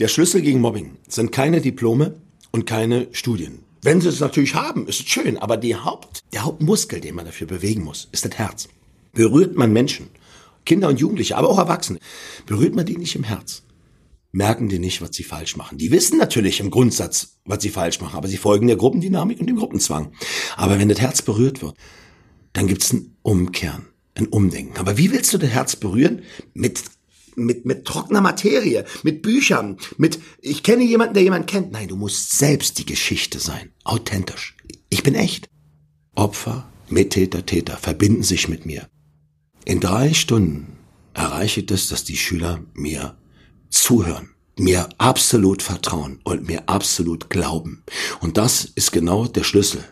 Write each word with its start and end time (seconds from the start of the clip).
Der 0.00 0.08
Schlüssel 0.08 0.40
gegen 0.40 0.62
Mobbing 0.62 0.96
sind 1.06 1.30
keine 1.30 1.60
Diplome 1.60 2.14
und 2.52 2.64
keine 2.64 3.08
Studien. 3.12 3.58
Wenn 3.82 4.00
sie 4.00 4.08
es 4.08 4.20
natürlich 4.20 4.54
haben, 4.54 4.86
ist 4.86 5.00
es 5.00 5.06
schön, 5.06 5.36
aber 5.36 5.58
die 5.58 5.76
Haupt, 5.76 6.20
der 6.32 6.44
Hauptmuskel, 6.44 7.02
den 7.02 7.14
man 7.14 7.26
dafür 7.26 7.46
bewegen 7.46 7.84
muss, 7.84 8.08
ist 8.10 8.24
das 8.24 8.32
Herz. 8.38 8.68
Berührt 9.12 9.56
man 9.56 9.74
Menschen, 9.74 10.08
Kinder 10.64 10.88
und 10.88 10.98
Jugendliche, 10.98 11.36
aber 11.36 11.50
auch 11.50 11.58
Erwachsene, 11.58 11.98
berührt 12.46 12.74
man 12.74 12.86
die 12.86 12.96
nicht 12.96 13.14
im 13.14 13.24
Herz, 13.24 13.62
merken 14.32 14.70
die 14.70 14.78
nicht, 14.78 15.02
was 15.02 15.14
sie 15.14 15.22
falsch 15.22 15.58
machen. 15.58 15.76
Die 15.76 15.90
wissen 15.90 16.16
natürlich 16.16 16.60
im 16.60 16.70
Grundsatz, 16.70 17.36
was 17.44 17.62
sie 17.62 17.68
falsch 17.68 18.00
machen, 18.00 18.16
aber 18.16 18.28
sie 18.28 18.38
folgen 18.38 18.68
der 18.68 18.76
Gruppendynamik 18.76 19.38
und 19.38 19.48
dem 19.48 19.56
Gruppenzwang. 19.56 20.12
Aber 20.56 20.78
wenn 20.78 20.88
das 20.88 21.00
Herz 21.00 21.20
berührt 21.20 21.60
wird, 21.60 21.74
dann 22.54 22.68
gibt's 22.68 22.94
ein 22.94 23.16
Umkehren, 23.20 23.88
ein 24.14 24.28
Umdenken. 24.28 24.78
Aber 24.78 24.96
wie 24.96 25.12
willst 25.12 25.34
du 25.34 25.36
das 25.36 25.50
Herz 25.50 25.76
berühren? 25.76 26.22
Mit 26.54 26.80
mit, 27.44 27.66
mit 27.66 27.84
trockener 27.84 28.20
Materie, 28.20 28.84
mit 29.02 29.22
Büchern, 29.22 29.78
mit, 29.96 30.18
ich 30.40 30.62
kenne 30.62 30.84
jemanden, 30.84 31.14
der 31.14 31.22
jemanden 31.22 31.46
kennt. 31.46 31.72
Nein, 31.72 31.88
du 31.88 31.96
musst 31.96 32.38
selbst 32.38 32.78
die 32.78 32.86
Geschichte 32.86 33.38
sein. 33.38 33.72
Authentisch. 33.84 34.56
Ich 34.88 35.02
bin 35.02 35.14
echt. 35.14 35.48
Opfer, 36.14 36.70
Mittäter, 36.88 37.46
Täter 37.46 37.76
verbinden 37.76 38.22
sich 38.22 38.48
mit 38.48 38.66
mir. 38.66 38.88
In 39.64 39.80
drei 39.80 40.14
Stunden 40.14 40.78
erreiche 41.14 41.60
ich 41.60 41.66
das, 41.66 41.88
dass 41.88 42.04
die 42.04 42.16
Schüler 42.16 42.64
mir 42.74 43.16
zuhören, 43.68 44.30
mir 44.58 44.88
absolut 44.98 45.62
vertrauen 45.62 46.20
und 46.24 46.46
mir 46.46 46.68
absolut 46.68 47.30
glauben. 47.30 47.84
Und 48.20 48.36
das 48.36 48.64
ist 48.64 48.92
genau 48.92 49.26
der 49.26 49.44
Schlüssel 49.44 49.84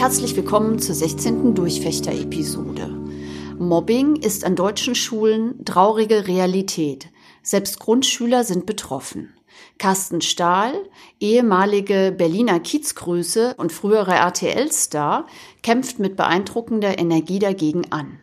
herzlich 0.00 0.34
willkommen 0.34 0.80
zur 0.80 0.96
16. 0.96 1.54
Durchfechter-Episode. 1.54 2.88
Mobbing 3.58 4.16
ist 4.16 4.44
an 4.44 4.56
deutschen 4.56 4.96
Schulen 4.96 5.64
traurige 5.64 6.26
Realität. 6.26 7.06
Selbst 7.44 7.78
Grundschüler 7.78 8.42
sind 8.42 8.66
betroffen. 8.66 9.34
Carsten 9.78 10.20
Stahl, 10.20 10.74
ehemalige 11.20 12.12
Berliner 12.14 12.58
Kiezgröße 12.58 13.54
und 13.56 13.70
früherer 13.70 14.16
RTL-Star, 14.16 15.28
kämpft 15.62 16.00
mit 16.00 16.16
beeindruckender 16.16 16.98
Energie 16.98 17.38
dagegen 17.38 17.92
an. 17.92 18.18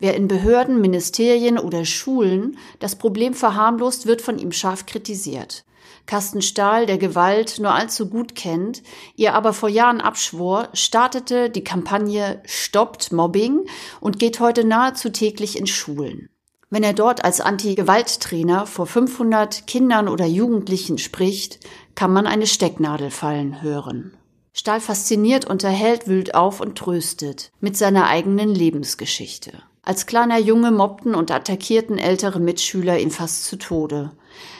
Wer 0.00 0.16
in 0.16 0.26
Behörden, 0.26 0.80
Ministerien 0.80 1.56
oder 1.56 1.84
Schulen 1.84 2.58
das 2.80 2.96
Problem 2.96 3.32
verharmlost, 3.32 4.06
wird 4.06 4.22
von 4.22 4.40
ihm 4.40 4.50
scharf 4.50 4.86
kritisiert. 4.86 5.64
Carsten 6.06 6.40
Stahl, 6.40 6.86
der 6.86 6.98
Gewalt 6.98 7.58
nur 7.58 7.72
allzu 7.74 8.08
gut 8.08 8.34
kennt, 8.34 8.82
ihr 9.16 9.34
aber 9.34 9.52
vor 9.52 9.68
Jahren 9.68 10.00
abschwor, 10.00 10.68
startete 10.72 11.50
die 11.50 11.64
Kampagne 11.64 12.40
Stoppt 12.44 13.12
Mobbing 13.12 13.66
und 14.00 14.18
geht 14.18 14.38
heute 14.38 14.64
nahezu 14.64 15.10
täglich 15.10 15.58
in 15.58 15.66
Schulen. 15.66 16.28
Wenn 16.70 16.82
er 16.82 16.94
dort 16.94 17.24
als 17.24 17.40
Anti-Gewalt-Trainer 17.40 18.66
vor 18.66 18.86
500 18.86 19.66
Kindern 19.66 20.08
oder 20.08 20.26
Jugendlichen 20.26 20.98
spricht, 20.98 21.60
kann 21.94 22.12
man 22.12 22.26
eine 22.26 22.46
Stecknadel 22.46 23.10
fallen 23.10 23.62
hören. 23.62 24.16
Stahl 24.52 24.80
fasziniert, 24.80 25.44
unterhält, 25.44 26.08
wühlt 26.08 26.34
auf 26.34 26.60
und 26.60 26.78
tröstet 26.78 27.52
mit 27.60 27.76
seiner 27.76 28.06
eigenen 28.06 28.54
Lebensgeschichte. 28.54 29.52
Als 29.82 30.06
kleiner 30.06 30.38
Junge 30.38 30.72
mobbten 30.72 31.14
und 31.14 31.30
attackierten 31.30 31.98
ältere 31.98 32.40
Mitschüler 32.40 32.98
ihn 32.98 33.12
fast 33.12 33.44
zu 33.44 33.56
Tode. 33.56 34.10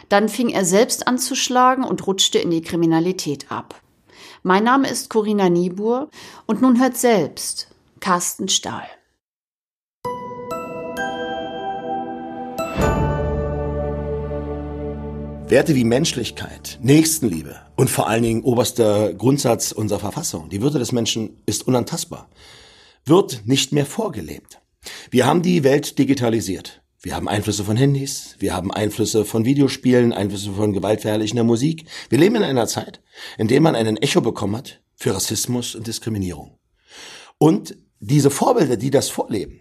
Dann 0.09 0.29
fing 0.29 0.49
er 0.51 0.65
selbst 0.65 1.09
an 1.09 1.19
zu 1.19 1.35
schlagen 1.35 1.85
und 1.85 2.07
rutschte 2.07 2.39
in 2.39 2.51
die 2.51 2.63
Kriminalität 2.63 3.51
ab. 3.51 3.81
Mein 4.43 4.65
Name 4.65 4.89
ist 4.89 5.11
Corinna 5.11 5.49
Niebuhr 5.49 6.09
und 6.47 6.63
nun 6.63 6.81
hört 6.81 6.97
selbst 6.97 7.69
Carsten 7.99 8.49
Stahl. 8.49 8.87
Werte 15.49 15.77
wie 15.77 15.85
Menschlichkeit, 15.85 16.79
Nächstenliebe 16.83 17.57
und 17.77 17.89
vor 17.89 18.09
allen 18.09 18.25
Dingen 18.25 18.43
oberster 18.43 19.15
Grundsatz 19.15 19.71
unserer 19.71 20.01
Verfassung, 20.01 20.49
die 20.49 20.61
Würde 20.61 20.81
des 20.81 20.91
Menschen 20.91 21.41
ist 21.47 21.67
unantastbar, 21.67 22.29
wird 23.05 23.43
nicht 23.47 23.73
mehr 23.73 23.87
vorgelebt. 23.87 24.61
Wir 25.11 25.25
haben 25.25 25.43
die 25.43 25.63
Welt 25.63 25.99
digitalisiert. 25.99 26.83
Wir 27.03 27.15
haben 27.15 27.29
Einflüsse 27.29 27.63
von 27.63 27.77
Handys, 27.77 28.37
wir 28.39 28.55
haben 28.55 28.73
Einflüsse 28.73 29.25
von 29.25 29.45
Videospielen, 29.45 30.13
Einflüsse 30.13 30.53
von 30.53 30.73
gewaltverherrlichender 30.73 31.45
Musik. 31.45 31.85
Wir 32.09 32.19
leben 32.19 32.37
in 32.37 32.43
einer 32.43 32.67
Zeit, 32.67 33.01
in 33.39 33.49
der 33.49 33.61
man 33.61 33.77
einen 33.77 33.97
Echo 33.99 34.21
bekommen 34.21 34.57
hat 34.57 34.81
für 34.97 35.15
Rassismus 35.15 35.75
und 35.75 35.87
Diskriminierung. 35.87 36.59
Und 37.39 37.77
diese 38.01 38.31
Vorbilder, 38.31 38.77
die 38.77 38.91
das 38.91 39.11
vorleben, 39.11 39.61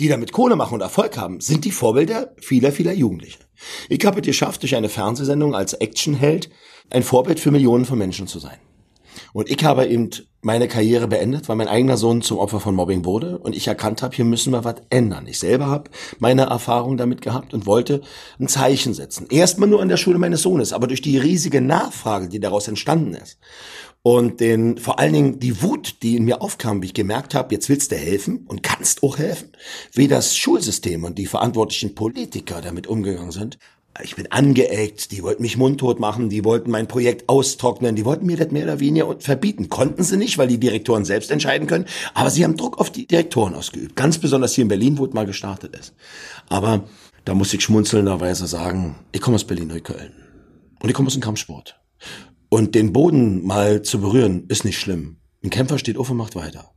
die 0.00 0.08
damit 0.08 0.32
Kohle 0.32 0.54
machen 0.54 0.74
und 0.74 0.80
Erfolg 0.80 1.16
haben, 1.16 1.40
sind 1.40 1.64
die 1.64 1.72
Vorbilder 1.72 2.34
vieler, 2.40 2.70
vieler 2.70 2.92
Jugendlicher. 2.92 3.40
Ich 3.88 4.04
habe 4.06 4.20
es 4.20 4.26
geschafft, 4.26 4.62
durch 4.62 4.76
eine 4.76 4.88
Fernsehsendung 4.88 5.54
als 5.54 5.74
Actionheld 5.74 6.48
ein 6.90 7.02
Vorbild 7.02 7.40
für 7.40 7.50
Millionen 7.50 7.84
von 7.84 7.98
Menschen 7.98 8.28
zu 8.28 8.38
sein. 8.38 8.58
Und 9.32 9.50
ich 9.50 9.64
habe 9.64 9.86
eben 9.86 10.10
meine 10.40 10.68
Karriere 10.68 11.08
beendet, 11.08 11.48
weil 11.48 11.56
mein 11.56 11.68
eigener 11.68 11.96
Sohn 11.96 12.22
zum 12.22 12.38
Opfer 12.38 12.60
von 12.60 12.74
Mobbing 12.74 13.04
wurde 13.04 13.38
und 13.38 13.56
ich 13.56 13.66
erkannt 13.66 14.02
habe, 14.02 14.14
hier 14.14 14.24
müssen 14.24 14.52
wir 14.52 14.64
was 14.64 14.76
ändern. 14.88 15.26
Ich 15.26 15.38
selber 15.40 15.66
habe 15.66 15.90
meine 16.18 16.42
Erfahrung 16.42 16.96
damit 16.96 17.22
gehabt 17.22 17.54
und 17.54 17.66
wollte 17.66 18.02
ein 18.38 18.48
Zeichen 18.48 18.94
setzen. 18.94 19.26
Erstmal 19.30 19.68
nur 19.68 19.82
an 19.82 19.88
der 19.88 19.96
Schule 19.96 20.18
meines 20.18 20.42
Sohnes, 20.42 20.72
aber 20.72 20.86
durch 20.86 21.02
die 21.02 21.18
riesige 21.18 21.60
Nachfrage, 21.60 22.28
die 22.28 22.40
daraus 22.40 22.68
entstanden 22.68 23.14
ist 23.14 23.38
und 24.02 24.40
den 24.40 24.78
vor 24.78 24.98
allen 25.00 25.12
Dingen 25.12 25.40
die 25.40 25.60
Wut, 25.60 25.96
die 26.02 26.16
in 26.16 26.24
mir 26.24 26.40
aufkam, 26.40 26.82
wie 26.82 26.86
ich 26.86 26.94
gemerkt 26.94 27.34
habe, 27.34 27.54
jetzt 27.54 27.68
willst 27.68 27.90
du 27.90 27.96
helfen 27.96 28.46
und 28.46 28.62
kannst 28.62 29.02
auch 29.02 29.18
helfen, 29.18 29.52
wie 29.92 30.08
das 30.08 30.36
Schulsystem 30.36 31.04
und 31.04 31.18
die 31.18 31.26
verantwortlichen 31.26 31.94
Politiker 31.94 32.60
damit 32.60 32.86
umgegangen 32.86 33.32
sind, 33.32 33.58
ich 34.02 34.16
bin 34.16 34.30
angeeckt, 34.30 35.12
die 35.12 35.22
wollten 35.22 35.42
mich 35.42 35.56
mundtot 35.56 36.00
machen, 36.00 36.28
die 36.28 36.44
wollten 36.44 36.70
mein 36.70 36.88
Projekt 36.88 37.28
austrocknen, 37.28 37.96
die 37.96 38.04
wollten 38.04 38.26
mir 38.26 38.36
das 38.36 38.50
mehr 38.50 38.64
oder 38.64 38.80
weniger 38.80 39.16
verbieten. 39.18 39.68
Konnten 39.68 40.02
sie 40.04 40.16
nicht, 40.16 40.38
weil 40.38 40.48
die 40.48 40.58
Direktoren 40.58 41.04
selbst 41.04 41.30
entscheiden 41.30 41.66
können, 41.66 41.86
aber 42.14 42.30
sie 42.30 42.44
haben 42.44 42.56
Druck 42.56 42.78
auf 42.78 42.90
die 42.90 43.06
Direktoren 43.06 43.54
ausgeübt. 43.54 43.96
Ganz 43.96 44.18
besonders 44.18 44.54
hier 44.54 44.62
in 44.62 44.68
Berlin, 44.68 44.98
wo 44.98 45.06
es 45.06 45.12
mal 45.12 45.26
gestartet 45.26 45.76
ist. 45.76 45.94
Aber 46.48 46.84
da 47.24 47.34
muss 47.34 47.52
ich 47.52 47.62
schmunzelnderweise 47.62 48.46
sagen, 48.46 48.96
ich 49.12 49.20
komme 49.20 49.34
aus 49.34 49.44
Berlin-Neukölln. 49.44 50.12
Und 50.80 50.88
ich 50.88 50.94
komme 50.94 51.08
aus 51.08 51.14
dem 51.14 51.22
Kampfsport. 51.22 51.80
Und 52.48 52.74
den 52.74 52.92
Boden 52.92 53.44
mal 53.44 53.82
zu 53.82 54.00
berühren, 54.00 54.44
ist 54.48 54.64
nicht 54.64 54.78
schlimm. 54.78 55.18
Ein 55.42 55.50
Kämpfer 55.50 55.78
steht 55.78 55.98
auf 55.98 56.10
und 56.10 56.16
macht 56.16 56.36
weiter. 56.36 56.70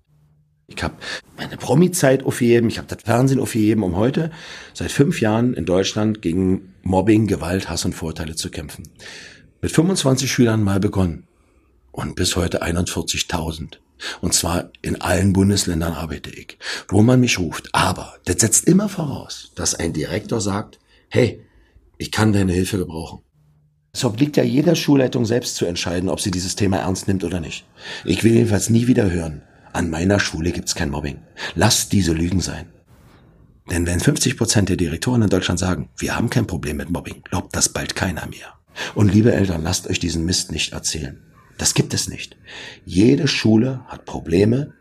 Ich 0.75 0.83
habe 0.83 0.95
meine 1.37 1.57
Promi-Zeit 1.57 2.23
aufgegeben, 2.23 2.69
ich 2.69 2.77
habe 2.77 2.87
das 2.87 3.03
Fernsehen 3.03 3.39
aufgegeben, 3.39 3.83
um 3.83 3.95
heute 3.95 4.31
seit 4.73 4.91
fünf 4.91 5.21
Jahren 5.21 5.53
in 5.53 5.65
Deutschland 5.65 6.21
gegen 6.21 6.73
Mobbing, 6.83 7.27
Gewalt, 7.27 7.69
Hass 7.69 7.85
und 7.85 7.93
Vorteile 7.93 8.35
zu 8.35 8.49
kämpfen. 8.49 8.89
Mit 9.61 9.71
25 9.71 10.31
Schülern 10.31 10.63
mal 10.63 10.79
begonnen 10.79 11.27
und 11.91 12.15
bis 12.15 12.35
heute 12.35 12.63
41.000. 12.63 13.78
Und 14.22 14.34
zwar 14.34 14.72
in 14.81 14.99
allen 14.99 15.34
Bundesländern 15.34 15.93
arbeite 15.93 16.31
ich, 16.31 16.57
wo 16.87 17.03
man 17.03 17.19
mich 17.19 17.37
ruft. 17.37 17.69
Aber 17.73 18.16
das 18.25 18.37
setzt 18.40 18.67
immer 18.67 18.90
voraus, 18.90 19.51
dass 19.55 19.75
ein 19.75 19.93
Direktor 19.93 20.41
sagt, 20.41 20.79
hey, 21.09 21.46
ich 21.97 22.11
kann 22.11 22.34
deine 22.34 22.53
Hilfe 22.53 22.78
gebrauchen. 22.78 23.19
Es 23.93 24.05
obliegt 24.05 24.37
ja 24.37 24.43
jeder 24.43 24.75
Schulleitung 24.75 25.25
selbst 25.25 25.57
zu 25.57 25.66
entscheiden, 25.66 26.09
ob 26.09 26.22
sie 26.22 26.31
dieses 26.31 26.55
Thema 26.55 26.78
ernst 26.78 27.07
nimmt 27.07 27.23
oder 27.23 27.41
nicht. 27.41 27.66
Ich 28.05 28.23
will 28.23 28.34
jedenfalls 28.34 28.69
nie 28.69 28.87
wieder 28.87 29.11
hören, 29.11 29.43
an 29.73 29.90
meiner 29.90 30.20
Schule 30.20 30.52
gibt's 30.52 30.76
kein 30.76 30.90
Mobbing. 30.90 31.20
Lasst 31.56 31.91
diese 31.91 32.14
Lügen 32.14 32.41
sein. 32.41 32.68
Denn 33.70 33.85
wenn 33.85 34.00
50 34.00 34.38
Prozent 34.38 34.70
der 34.70 34.78
Direktoren 34.78 35.22
in 35.22 35.29
Deutschland 35.29 35.59
sagen, 35.59 35.90
wir 35.97 36.16
haben 36.16 36.29
kein 36.29 36.47
Problem 36.47 36.78
mit 36.78 36.90
Mobbing, 36.90 37.22
glaubt 37.23 37.56
das 37.56 37.70
bald 37.70 37.96
keiner 37.96 38.28
mehr. 38.28 38.53
Und 38.96 39.14
liebe 39.14 39.34
Eltern, 39.34 39.64
lasst 39.64 39.88
euch 39.88 40.00
diesen 40.00 40.26
Mist 40.26 40.52
nicht 40.52 40.73
erzählen. 40.73 41.22
Das 41.58 41.73
gibt 41.73 41.94
es 41.94 42.09
nicht. 42.09 42.38
Jede 42.85 43.28
Schule 43.28 43.82
hat 43.88 44.06
Probleme. 44.06 44.73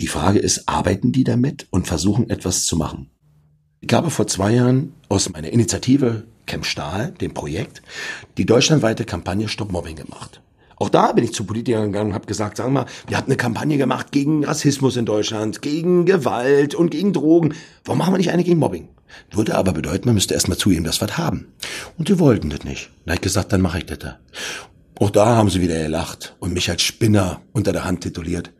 Die 0.00 0.06
Frage 0.06 0.38
ist, 0.38 0.68
arbeiten 0.68 1.12
die 1.12 1.24
damit 1.24 1.66
und 1.70 1.86
versuchen 1.86 2.30
etwas 2.30 2.64
zu 2.64 2.76
machen? 2.76 3.10
Ich 3.80 3.92
habe 3.92 4.10
vor 4.10 4.26
zwei 4.26 4.52
Jahren 4.52 4.94
aus 5.08 5.28
meiner 5.28 5.50
Initiative 5.50 6.24
Camp 6.46 6.64
Stahl, 6.64 7.12
dem 7.12 7.34
Projekt, 7.34 7.82
die 8.38 8.46
deutschlandweite 8.46 9.04
Kampagne 9.04 9.48
Stop 9.48 9.72
Mobbing 9.72 9.96
gemacht. 9.96 10.40
Auch 10.76 10.90
da 10.90 11.12
bin 11.12 11.24
ich 11.24 11.32
zu 11.32 11.44
Politikern 11.44 11.86
gegangen 11.86 12.10
und 12.10 12.14
habe 12.14 12.26
gesagt, 12.26 12.58
sagen 12.58 12.74
wir 12.74 12.82
mal, 12.82 12.90
wir 13.08 13.16
hatten 13.16 13.30
eine 13.30 13.36
Kampagne 13.36 13.78
gemacht 13.78 14.12
gegen 14.12 14.44
Rassismus 14.44 14.96
in 14.96 15.06
Deutschland, 15.06 15.62
gegen 15.62 16.04
Gewalt 16.04 16.74
und 16.74 16.90
gegen 16.90 17.12
Drogen. 17.12 17.54
Warum 17.84 17.98
machen 17.98 18.12
wir 18.12 18.18
nicht 18.18 18.30
eine 18.30 18.44
gegen 18.44 18.58
Mobbing? 18.58 18.88
Würde 19.30 19.54
aber 19.54 19.72
bedeuten, 19.72 20.08
man 20.08 20.14
müsste 20.14 20.34
erstmal 20.34 20.58
dass 20.84 21.00
wir 21.00 21.06
das 21.06 21.16
haben. 21.16 21.46
Und 21.96 22.08
die 22.08 22.18
wollten 22.18 22.50
das 22.50 22.64
nicht. 22.64 22.90
Da 23.04 23.12
hab 23.12 23.18
ich 23.18 23.22
gesagt, 23.22 23.52
dann 23.52 23.62
mache 23.62 23.78
ich 23.78 23.86
das. 23.86 23.98
Auch 24.98 25.10
da 25.10 25.36
haben 25.36 25.50
sie 25.50 25.60
wieder 25.60 25.82
gelacht 25.82 26.36
und 26.40 26.52
mich 26.52 26.70
als 26.70 26.82
Spinner 26.82 27.40
unter 27.52 27.72
der 27.72 27.84
Hand 27.84 28.02
tituliert. 28.02 28.50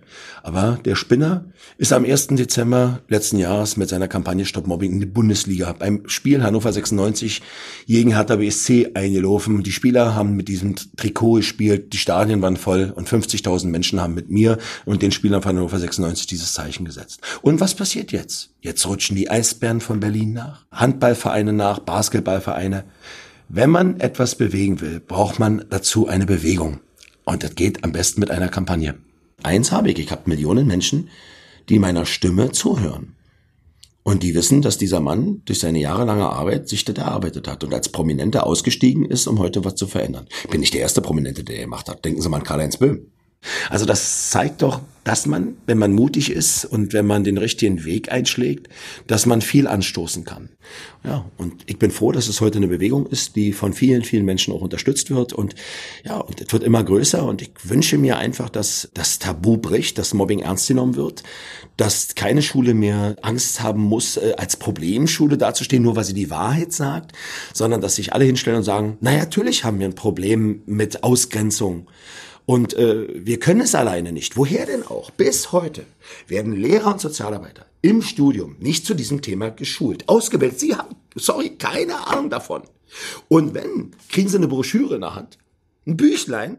Aber 0.43 0.79
der 0.85 0.95
Spinner 0.95 1.47
ist 1.79 1.93
am 1.93 2.05
1. 2.05 2.29
Dezember 2.29 3.01
letzten 3.09 3.39
Jahres 3.39 3.77
mit 3.77 3.89
seiner 3.89 4.09
Kampagne 4.09 4.45
Stop 4.45 4.67
Mobbing 4.67 4.93
in 4.93 5.01
die 5.01 5.07
Bundesliga 5.07 5.73
beim 5.73 6.03
Spiel 6.07 6.43
Hannover 6.43 6.73
96 6.73 7.43
gegen 7.87 8.15
Hertha 8.15 8.37
BSC 8.37 8.93
eingelaufen. 8.95 9.63
Die 9.63 9.73
Spieler 9.73 10.15
haben 10.15 10.37
mit 10.37 10.49
diesem 10.49 10.75
Trikot 10.97 11.35
gespielt, 11.35 11.93
die 11.93 11.99
Stadien 11.99 12.43
waren 12.43 12.57
voll 12.57 12.93
und 12.95 13.09
50.000 13.09 13.67
Menschen 13.69 14.01
haben 14.01 14.15
mit 14.15 14.31
mir 14.31 14.59
und 14.85 15.03
den 15.03 15.13
Spielern 15.13 15.43
von 15.43 15.57
Hannover 15.57 15.79
96 15.79 16.27
dieses 16.27 16.53
Zeichen 16.53 16.85
gesetzt. 16.85 17.21
Und 17.43 17.61
was 17.61 17.75
passiert 17.75 18.13
jetzt? 18.13 18.51
Jetzt 18.61 18.87
rutschen 18.87 19.17
die 19.17 19.31
Eisbären 19.31 19.81
von 19.81 20.01
Berlin 20.01 20.33
nach, 20.33 20.67
Handballvereine 20.71 21.53
nach, 21.53 21.81
Basketballvereine. 21.81 22.85
Wenn 23.49 23.71
man 23.71 24.01
etwas 24.01 24.35
bewegen 24.35 24.81
will, 24.81 25.01
braucht 25.01 25.39
man 25.39 25.65
dazu 25.71 26.09
eine 26.09 26.27
Bewegung. 26.27 26.81
Und 27.25 27.43
das 27.43 27.55
geht 27.55 27.85
am 27.85 27.93
besten 27.93 28.21
mit 28.21 28.31
einer 28.31 28.49
Kampagne. 28.49 28.95
Eins 29.46 29.70
habe 29.70 29.93
ich, 29.93 29.98
ich 30.00 30.10
habe 30.10 30.22
Millionen 30.28 30.66
Menschen, 30.66 31.08
die 31.69 31.78
meiner 31.78 32.04
Stimme 32.04 32.50
zuhören. 32.50 33.14
Und 34.02 34.25
die 34.25 34.34
wissen, 34.34 34.60
dass 34.60 34.76
dieser 34.76 34.98
Mann 34.98 35.43
durch 35.44 35.60
seine 35.60 35.78
jahrelange 35.78 36.28
Arbeit 36.28 36.69
sich 36.69 36.84
das 36.84 36.96
erarbeitet 36.96 37.46
hat 37.46 37.62
und 37.62 37.72
als 37.72 37.88
Prominenter 37.88 38.44
ausgestiegen 38.44 39.04
ist, 39.04 39.28
um 39.28 39.38
heute 39.38 39.64
was 39.64 39.76
zu 39.76 39.87
verändern. 39.87 40.26
Bin 40.50 40.60
nicht 40.60 40.75
der 40.75 40.81
erste 40.81 41.00
Prominente, 41.00 41.44
der 41.44 41.58
gemacht 41.58 41.88
hat. 41.88 42.04
Denken 42.04 42.20
Sie 42.20 42.28
mal 42.28 42.38
an 42.38 42.43
Karl-Heinz 42.43 42.78
Böhm. 42.78 43.12
Also 43.71 43.87
das 43.87 44.31
zeigt 44.31 44.62
doch, 44.62 44.81
dass 45.05 45.25
man, 45.25 45.56
wenn 45.67 45.79
man 45.79 45.93
mutig 45.93 46.33
ist 46.33 46.65
und 46.65 46.93
wenn 46.93 47.06
man 47.06 47.23
den 47.23 47.38
richtigen 47.38 47.85
Weg 47.85 48.11
einschlägt, 48.11 48.69
dass 49.06 49.25
man 49.25 49.41
viel 49.41 49.69
anstoßen 49.69 50.25
kann. 50.25 50.49
Ja, 51.05 51.25
und 51.37 51.62
ich 51.67 51.79
bin 51.79 51.93
froh, 51.93 52.11
dass 52.11 52.27
es 52.27 52.41
heute 52.41 52.59
eine 52.59 52.67
Bewegung 52.67 53.06
ist, 53.06 53.37
die 53.37 53.53
von 53.53 53.73
vielen, 53.73 54.03
vielen 54.03 54.25
Menschen 54.25 54.53
auch 54.53 54.62
unterstützt 54.62 55.11
wird 55.11 55.33
und 55.33 55.55
ja, 56.05 56.17
und 56.17 56.41
es 56.41 56.53
wird 56.53 56.65
immer 56.65 56.83
größer 56.83 57.25
und 57.25 57.41
ich 57.41 57.53
wünsche 57.62 57.99
mir 57.99 58.17
einfach, 58.17 58.50
dass 58.50 58.88
das 58.94 59.21
Tabu 59.21 59.59
bricht, 59.59 59.99
dass 59.99 60.12
Mobbing 60.12 60.41
ernst 60.41 60.67
genommen 60.67 60.97
wird, 60.97 61.23
dass 61.77 62.17
keine 62.17 62.43
Schule 62.43 62.75
mehr 62.75 63.15
Angst 63.23 63.62
haben 63.62 63.82
muss, 63.82 64.17
äh, 64.17 64.35
als 64.37 64.56
Problemschule 64.56 65.39
dazustehen, 65.39 65.85
nur 65.85 65.94
weil 65.94 66.05
sie 66.05 66.15
die 66.15 66.31
Wahrheit 66.31 66.73
sagt, 66.73 67.12
sondern 67.53 67.81
dass 67.81 67.94
sich 67.94 68.12
alle 68.12 68.25
hinstellen 68.25 68.59
und 68.59 68.65
sagen, 68.65 68.99
na 69.00 69.17
natürlich 69.17 69.62
haben 69.62 69.79
wir 69.79 69.87
ein 69.87 69.94
Problem 69.94 70.62
mit 70.67 71.05
Ausgrenzung. 71.05 71.87
Und 72.46 72.75
äh, 72.75 73.08
wir 73.26 73.40
können 73.40 73.60
es 73.60 73.75
alleine 73.75 74.12
nicht. 74.12 74.37
Woher 74.37 74.66
denn 74.66 74.84
auch? 74.84 75.10
Bis 75.10 75.52
heute 75.52 75.84
werden 76.28 76.52
Lehrer 76.52 76.93
und 76.93 77.00
Sozialarbeiter 77.00 77.66
im 77.82 78.02
Studium 78.02 78.56
nicht 78.60 78.87
zu 78.87 78.94
diesem 78.94 79.20
Thema 79.20 79.50
geschult, 79.50 80.08
ausgebildet. 80.08 80.60
Sie 80.60 80.75
haben, 80.75 80.94
sorry, 81.16 81.50
keine 81.50 82.06
Ahnung 82.06 82.31
davon. 82.31 82.62
Und 83.28 83.54
wenn, 83.54 83.90
kriegen 84.08 84.28
sie 84.28 84.37
eine 84.37 84.48
Broschüre 84.48 84.94
in 84.94 85.00
der 85.00 85.16
Hand, 85.16 85.38
ein 85.87 85.96
Büchlein, 85.96 86.58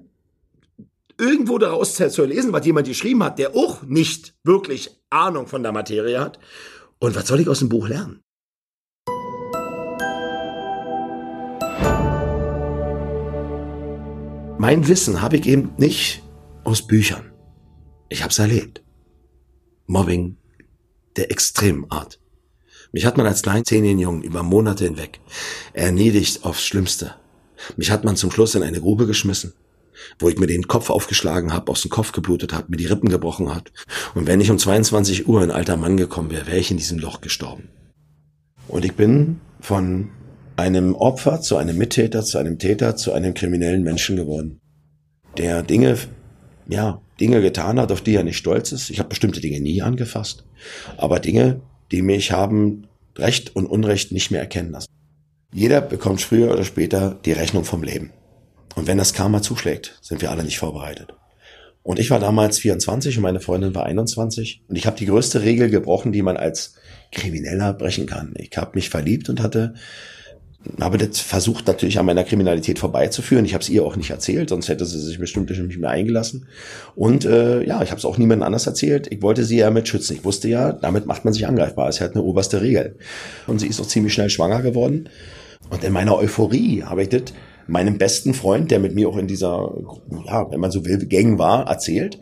irgendwo 1.18 1.58
daraus 1.58 1.96
zu 1.96 2.26
lesen, 2.26 2.54
was 2.54 2.66
jemand 2.66 2.88
geschrieben 2.88 3.24
hat, 3.24 3.40
der 3.40 3.56
auch 3.56 3.82
nicht 3.84 4.36
wirklich 4.44 4.92
Ahnung 5.10 5.48
von 5.48 5.64
der 5.64 5.72
Materie 5.72 6.20
hat. 6.20 6.40
Und 7.00 7.16
was 7.16 7.28
soll 7.28 7.40
ich 7.40 7.50
aus 7.50 7.60
dem 7.60 7.70
Buch 7.70 7.88
lernen? 7.88 8.22
Mein 14.60 14.88
Wissen 14.88 15.22
habe 15.22 15.38
ich 15.38 15.46
eben 15.46 15.74
nicht 15.78 16.24
aus 16.64 16.88
Büchern. 16.88 17.32
Ich 18.10 18.24
habe 18.24 18.32
es 18.32 18.40
erlebt. 18.40 18.82
Mobbing 19.86 20.38
der 21.16 21.30
extremen 21.30 21.86
Art. 21.92 22.20
Mich 22.92 23.06
hat 23.06 23.18
man 23.18 23.28
als 23.28 23.44
kleinen 23.44 24.00
Jungen 24.00 24.24
über 24.24 24.42
Monate 24.42 24.86
hinweg 24.86 25.20
erniedigt 25.74 26.44
aufs 26.44 26.66
Schlimmste. 26.66 27.14
Mich 27.76 27.92
hat 27.92 28.04
man 28.04 28.16
zum 28.16 28.32
Schluss 28.32 28.56
in 28.56 28.64
eine 28.64 28.82
Grube 28.82 29.06
geschmissen, 29.06 29.54
wo 30.18 30.28
ich 30.28 30.40
mir 30.40 30.48
den 30.48 30.68
Kopf 30.68 30.90
aufgeschlagen 30.90 31.54
habe, 31.54 31.72
aus 31.72 31.84
dem 31.84 31.92
Kopf 31.92 32.12
geblutet 32.12 32.52
hat, 32.52 32.70
mir 32.70 32.78
die 32.78 32.88
Rippen 32.88 33.10
gebrochen 33.10 33.54
hat. 33.54 33.72
Und 34.16 34.26
wenn 34.26 34.42
ich 34.42 34.50
um 34.50 34.58
22 34.58 35.28
Uhr 35.28 35.42
ein 35.42 35.52
alter 35.52 35.78
Mann 35.78 35.98
gekommen 35.98 36.32
wäre, 36.32 36.48
wäre 36.48 36.58
ich 36.58 36.72
in 36.72 36.78
diesem 36.78 36.98
Loch 36.98 37.22
gestorben. 37.22 37.70
Und 38.68 38.86
ich 38.86 38.94
bin 38.94 39.40
von 39.60 40.10
einem 40.58 40.96
Opfer 40.96 41.40
zu 41.40 41.56
einem 41.56 41.78
Mittäter, 41.78 42.24
zu 42.24 42.38
einem 42.38 42.60
Täter, 42.60 42.96
zu 42.96 43.14
einem 43.14 43.34
kriminellen 43.34 43.84
Menschen 43.84 44.16
geworden, 44.16 44.60
der 45.38 45.64
Dinge, 45.64 45.98
ja, 46.68 47.02
Dinge 47.20 47.42
getan 47.42 47.80
hat, 47.80 47.92
auf 47.92 48.02
die 48.02 48.16
er 48.16 48.24
nicht 48.24 48.38
stolz 48.38 48.72
ist. 48.72 48.90
Ich 48.90 49.00
habe 49.00 49.10
bestimmte 49.10 49.40
Dinge 49.40 49.62
nie 49.62 49.82
angefasst, 49.82 50.46
aber 50.98 51.20
Dinge, 51.20 51.62
die 51.92 52.02
mich 52.02 52.32
haben 52.32 52.88
Recht 53.18 53.56
und 53.56 53.66
Unrecht 53.66 54.12
nicht 54.12 54.32
mehr 54.32 54.42
erkennen 54.42 54.72
lassen. 54.72 54.88
Jeder 55.54 55.80
bekommt 55.82 56.22
früher 56.22 56.52
oder 56.52 56.66
später 56.66 57.18
die 57.26 57.32
Rechnung 57.32 57.64
vom 57.64 57.84
Leben. 57.84 58.12
Und 58.76 58.86
wenn 58.88 58.98
das 58.98 59.14
Karma 59.14 59.42
zuschlägt, 59.42 59.98
sind 60.02 60.22
wir 60.22 60.30
alle 60.30 60.44
nicht 60.44 60.60
vorbereitet. 60.60 61.14
Und 61.82 62.00
ich 62.00 62.10
war 62.12 62.20
damals 62.20 62.60
24 62.60 63.18
und 63.18 63.24
meine 63.24 63.40
Freundin 63.40 63.74
war 63.74 63.86
21 63.86 64.64
und 64.68 64.76
ich 64.76 64.86
habe 64.86 64.98
die 64.98 65.06
größte 65.06 65.42
Regel 65.42 65.70
gebrochen, 65.70 66.12
die 66.12 66.22
man 66.22 66.36
als 66.36 66.74
Krimineller 67.12 67.74
brechen 67.74 68.08
kann. 68.08 68.34
Ich 68.38 68.58
habe 68.58 68.72
mich 68.76 68.90
verliebt 68.90 69.30
und 69.30 69.42
hatte 69.42 69.76
habe 70.80 70.98
das 70.98 71.20
versucht 71.20 71.68
natürlich 71.68 72.00
an 72.00 72.06
meiner 72.06 72.24
Kriminalität 72.24 72.80
vorbeizuführen. 72.80 73.46
Ich 73.46 73.54
habe 73.54 73.62
es 73.62 73.70
ihr 73.70 73.84
auch 73.84 73.96
nicht 73.96 74.10
erzählt, 74.10 74.50
sonst 74.50 74.70
hätte 74.70 74.86
sie 74.86 75.00
sich 75.00 75.20
bestimmt 75.20 75.50
nicht 75.50 75.80
mehr 75.80 75.90
eingelassen. 75.90 76.48
Und 76.96 77.26
äh, 77.26 77.64
ja, 77.64 77.82
ich 77.84 77.92
habe 77.92 78.00
es 78.00 78.06
auch 78.06 78.18
niemandem 78.18 78.46
anders 78.46 78.68
erzählt. 78.68 79.08
Ich 79.12 79.22
wollte 79.22 79.44
sie 79.44 79.58
ja 79.58 79.70
mit 79.72 79.88
schützen. 79.88 80.16
Ich 80.16 80.26
wusste 80.26 80.48
ja, 80.48 80.72
damit 80.72 81.06
macht 81.06 81.26
man 81.26 81.34
sich 81.34 81.48
angreifbar. 81.48 81.90
Ist 81.90 82.02
halt 82.02 82.16
eine 82.16 82.24
oberste 82.24 82.62
Regel. 82.62 82.96
Und 83.48 83.60
sie 83.60 83.68
ist 83.68 83.80
auch 83.80 83.88
ziemlich 83.88 84.14
schnell 84.14 84.30
schwanger 84.30 84.62
geworden. 84.62 85.10
Und 85.70 85.84
in 85.84 85.94
meiner 85.94 86.16
Euphorie 86.16 86.84
habe 86.84 87.04
ich 87.04 87.10
das 87.10 87.34
meinem 87.68 87.98
besten 87.98 88.34
Freund, 88.34 88.72
der 88.72 88.80
mit 88.80 88.96
mir 88.96 89.10
auch 89.10 89.18
in 89.18 89.28
dieser, 89.28 89.74
ja, 90.26 90.50
wenn 90.52 90.60
man 90.60 90.72
so 90.72 90.86
will, 90.86 90.98
Gang 91.06 91.38
war, 91.38 91.68
erzählt. 91.68 92.20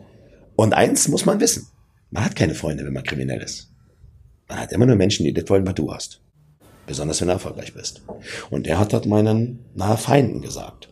Und 0.56 0.74
eins 0.74 1.08
muss 1.08 1.24
man 1.24 1.40
wissen. 1.40 1.68
Man 2.10 2.24
hat 2.24 2.36
keine 2.36 2.54
Freunde, 2.54 2.84
wenn 2.84 2.92
man 2.92 3.04
kriminell 3.04 3.42
ist. 3.42 3.70
Man 4.48 4.58
hat 4.58 4.72
immer 4.72 4.86
nur 4.86 4.96
Menschen, 4.96 5.24
die 5.24 5.32
das 5.32 5.48
wollen, 5.48 5.66
was 5.66 5.74
du 5.74 5.92
hast. 5.92 6.20
Besonders 6.86 7.20
wenn 7.20 7.28
du 7.28 7.34
erfolgreich 7.34 7.74
bist. 7.74 8.02
Und 8.50 8.66
er 8.66 8.78
hat 8.78 8.92
das 8.92 9.06
meinen 9.06 9.64
nahe 9.74 9.96
Feinden 9.96 10.40
gesagt. 10.40 10.88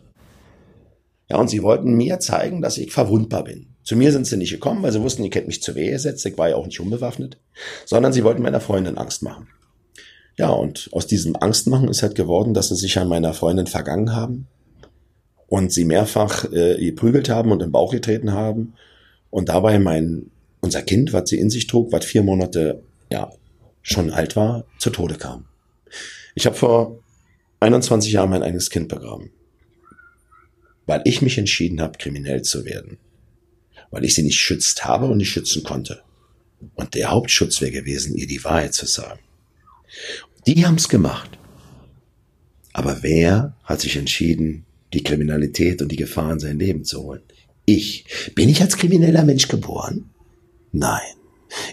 Ja, 1.29 1.37
und 1.37 1.49
sie 1.49 1.63
wollten 1.63 1.95
mir 1.95 2.19
zeigen, 2.19 2.61
dass 2.61 2.77
ich 2.77 2.91
verwundbar 2.91 3.45
bin. 3.45 3.75
Zu 3.83 3.95
mir 3.95 4.11
sind 4.11 4.27
sie 4.27 4.37
nicht 4.37 4.51
gekommen, 4.51 4.83
weil 4.83 4.91
sie 4.91 5.01
wussten, 5.01 5.23
ich 5.23 5.33
hätte 5.33 5.47
mich 5.47 5.61
zur 5.61 5.75
Wehe 5.75 5.91
gesetzt, 5.91 6.25
ich 6.25 6.37
war 6.37 6.49
ja 6.49 6.55
auch 6.55 6.65
nicht 6.65 6.79
unbewaffnet, 6.79 7.37
sondern 7.85 8.13
sie 8.13 8.23
wollten 8.23 8.41
meiner 8.41 8.61
Freundin 8.61 8.97
Angst 8.97 9.21
machen. 9.21 9.47
Ja, 10.37 10.49
und 10.49 10.89
aus 10.91 11.07
diesem 11.07 11.35
Angstmachen 11.35 11.87
ist 11.87 12.01
halt 12.01 12.15
geworden, 12.15 12.53
dass 12.53 12.69
sie 12.69 12.75
sich 12.75 12.97
an 12.97 13.07
meiner 13.07 13.33
Freundin 13.33 13.67
vergangen 13.67 14.15
haben 14.15 14.47
und 15.47 15.71
sie 15.71 15.85
mehrfach 15.85 16.51
äh, 16.51 16.83
geprügelt 16.83 17.29
haben 17.29 17.51
und 17.51 17.61
im 17.61 17.71
Bauch 17.71 17.91
getreten 17.91 18.33
haben 18.33 18.73
und 19.29 19.49
dabei 19.49 19.79
mein, 19.79 20.31
unser 20.61 20.81
Kind, 20.81 21.13
was 21.13 21.29
sie 21.29 21.37
in 21.37 21.49
sich 21.49 21.67
trug, 21.67 21.91
was 21.91 22.05
vier 22.05 22.23
Monate, 22.23 22.83
ja, 23.11 23.31
schon 23.81 24.09
alt 24.09 24.35
war, 24.35 24.65
zu 24.79 24.89
Tode 24.89 25.15
kam. 25.15 25.45
Ich 26.35 26.45
habe 26.45 26.55
vor 26.55 26.99
21 27.59 28.11
Jahren 28.11 28.29
mein 28.29 28.43
eigenes 28.43 28.69
Kind 28.69 28.89
begraben, 28.89 29.31
weil 30.85 31.01
ich 31.05 31.21
mich 31.21 31.37
entschieden 31.37 31.81
habe, 31.81 31.97
kriminell 31.97 32.41
zu 32.41 32.65
werden, 32.65 32.97
weil 33.91 34.05
ich 34.05 34.13
sie 34.15 34.23
nicht 34.23 34.39
schützt 34.39 34.85
habe 34.85 35.05
und 35.05 35.17
nicht 35.17 35.31
schützen 35.31 35.63
konnte. 35.63 36.01
Und 36.75 36.93
der 36.93 37.11
Hauptschutz 37.11 37.61
wäre 37.61 37.71
gewesen, 37.71 38.15
ihr 38.15 38.27
die 38.27 38.43
Wahrheit 38.43 38.73
zu 38.73 38.85
sagen. 38.85 39.19
Die 40.47 40.65
haben's 40.65 40.89
gemacht. 40.89 41.37
Aber 42.73 43.01
wer 43.01 43.55
hat 43.63 43.81
sich 43.81 43.95
entschieden, 43.95 44.65
die 44.93 45.03
Kriminalität 45.03 45.81
und 45.81 45.91
die 45.91 45.95
Gefahr 45.95 46.33
in 46.33 46.39
sein 46.39 46.59
Leben 46.59 46.83
zu 46.83 47.03
holen? 47.03 47.21
Ich. 47.65 48.05
Bin 48.35 48.49
ich 48.49 48.61
als 48.61 48.77
krimineller 48.77 49.23
Mensch 49.23 49.47
geboren? 49.47 50.09
Nein. 50.71 51.01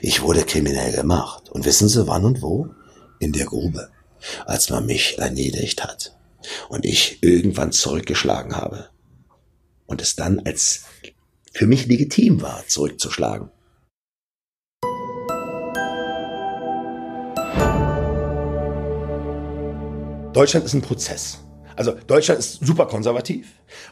Ich 0.01 0.23
wurde 0.23 0.45
kriminell 0.45 0.93
gemacht. 0.93 1.51
Und 1.51 1.65
wissen 1.65 1.89
Sie 1.89 2.07
wann 2.07 2.25
und 2.25 2.41
wo? 2.41 2.69
In 3.19 3.33
der 3.33 3.47
Grube 3.47 3.91
als 4.47 4.71
man 4.71 4.87
mich 4.87 5.19
erledigt 5.19 5.85
hat 5.85 6.17
und 6.69 6.85
ich 6.85 7.23
irgendwann 7.23 7.73
zurückgeschlagen 7.73 8.57
habe 8.57 8.89
und 9.87 10.01
es 10.01 10.17
dann 10.17 10.41
als 10.41 10.85
für 11.53 11.67
mich 11.67 11.87
legitim 11.87 12.43
war, 12.43 12.67
zurückzuschlagen. 12.67 13.51
Deutschland 20.33 20.65
ist 20.65 20.73
ein 20.73 20.81
Prozess. 20.83 21.39
Also 21.77 21.93
Deutschland 22.07 22.39
ist 22.39 22.65
super 22.65 22.87
konservativ 22.87 23.49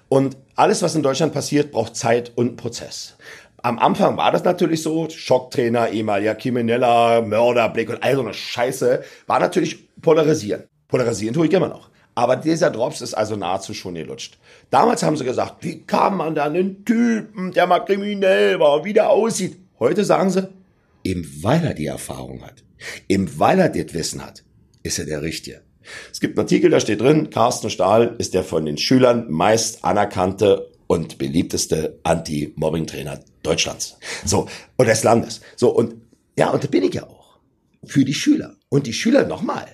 und 0.08 0.36
alles, 0.54 0.82
was 0.82 0.94
in 0.94 1.02
Deutschland 1.02 1.32
passiert, 1.32 1.70
braucht 1.70 1.96
Zeit 1.96 2.32
und 2.36 2.56
Prozess. 2.56 3.16
Am 3.62 3.78
Anfang 3.78 4.16
war 4.16 4.32
das 4.32 4.44
natürlich 4.44 4.82
so, 4.82 5.08
Schocktrainer, 5.10 5.90
ehemaliger 5.90 6.34
Krimineller, 6.34 7.20
Mörderblick 7.22 7.90
und 7.90 8.02
all 8.02 8.14
so 8.14 8.22
eine 8.22 8.32
Scheiße, 8.32 9.02
war 9.26 9.38
natürlich 9.38 9.88
polarisieren. 10.00 10.64
Polarisieren 10.88 11.34
tue 11.34 11.46
ich 11.46 11.52
immer 11.52 11.68
noch. 11.68 11.90
Aber 12.14 12.36
dieser 12.36 12.70
Drops 12.70 13.02
ist 13.02 13.14
also 13.14 13.36
nahezu 13.36 13.74
schon 13.74 13.94
gelutscht. 13.94 14.38
Damals 14.70 15.02
haben 15.02 15.16
sie 15.16 15.24
gesagt, 15.24 15.62
wie 15.62 15.82
kann 15.82 16.16
man 16.16 16.34
da 16.34 16.44
einen 16.44 16.84
Typen, 16.84 17.52
der 17.52 17.66
mal 17.66 17.80
kriminell 17.80 18.58
war, 18.58 18.84
wie 18.84 18.94
der 18.94 19.10
aussieht? 19.10 19.58
Heute 19.78 20.04
sagen 20.04 20.30
sie, 20.30 20.48
eben 21.04 21.26
weil 21.42 21.64
er 21.64 21.74
die 21.74 21.86
Erfahrung 21.86 22.42
hat, 22.42 22.64
eben 23.08 23.38
weil 23.38 23.58
er 23.58 23.68
das 23.68 23.94
Wissen 23.94 24.24
hat, 24.24 24.42
ist 24.82 24.98
er 24.98 25.06
der 25.06 25.22
Richtige. 25.22 25.62
Es 26.10 26.20
gibt 26.20 26.38
einen 26.38 26.46
Artikel, 26.46 26.70
da 26.70 26.80
steht 26.80 27.00
drin, 27.00 27.30
Carsten 27.30 27.70
Stahl 27.70 28.16
ist 28.18 28.34
der 28.34 28.44
von 28.44 28.64
den 28.64 28.78
Schülern 28.78 29.30
meist 29.30 29.84
anerkannte 29.84 30.70
und 30.86 31.18
beliebteste 31.18 31.98
Anti-Mobbing-Trainer 32.02 33.20
Deutschlands. 33.42 33.98
So, 34.24 34.48
und 34.76 34.86
des 34.86 35.02
Landes. 35.02 35.40
So, 35.56 35.70
und 35.70 35.94
ja, 36.36 36.50
und 36.50 36.62
da 36.62 36.68
bin 36.68 36.84
ich 36.84 36.94
ja 36.94 37.04
auch. 37.04 37.38
Für 37.84 38.04
die 38.04 38.14
Schüler. 38.14 38.56
Und 38.68 38.86
die 38.86 38.92
Schüler 38.92 39.24
nochmal 39.24 39.66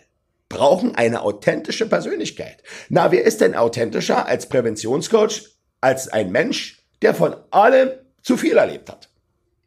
brauchen 0.49 0.95
eine 0.95 1.23
authentische 1.23 1.89
Persönlichkeit. 1.89 2.63
Na, 2.89 3.11
wer 3.11 3.25
ist 3.25 3.41
denn 3.41 3.55
authentischer 3.55 4.27
als 4.27 4.49
Präventionscoach, 4.49 5.43
als 5.81 6.09
ein 6.09 6.31
Mensch, 6.31 6.87
der 7.03 7.15
von 7.15 7.35
allem 7.51 7.91
zu 8.23 8.37
viel 8.37 8.57
erlebt 8.57 8.89
hat? 8.91 9.09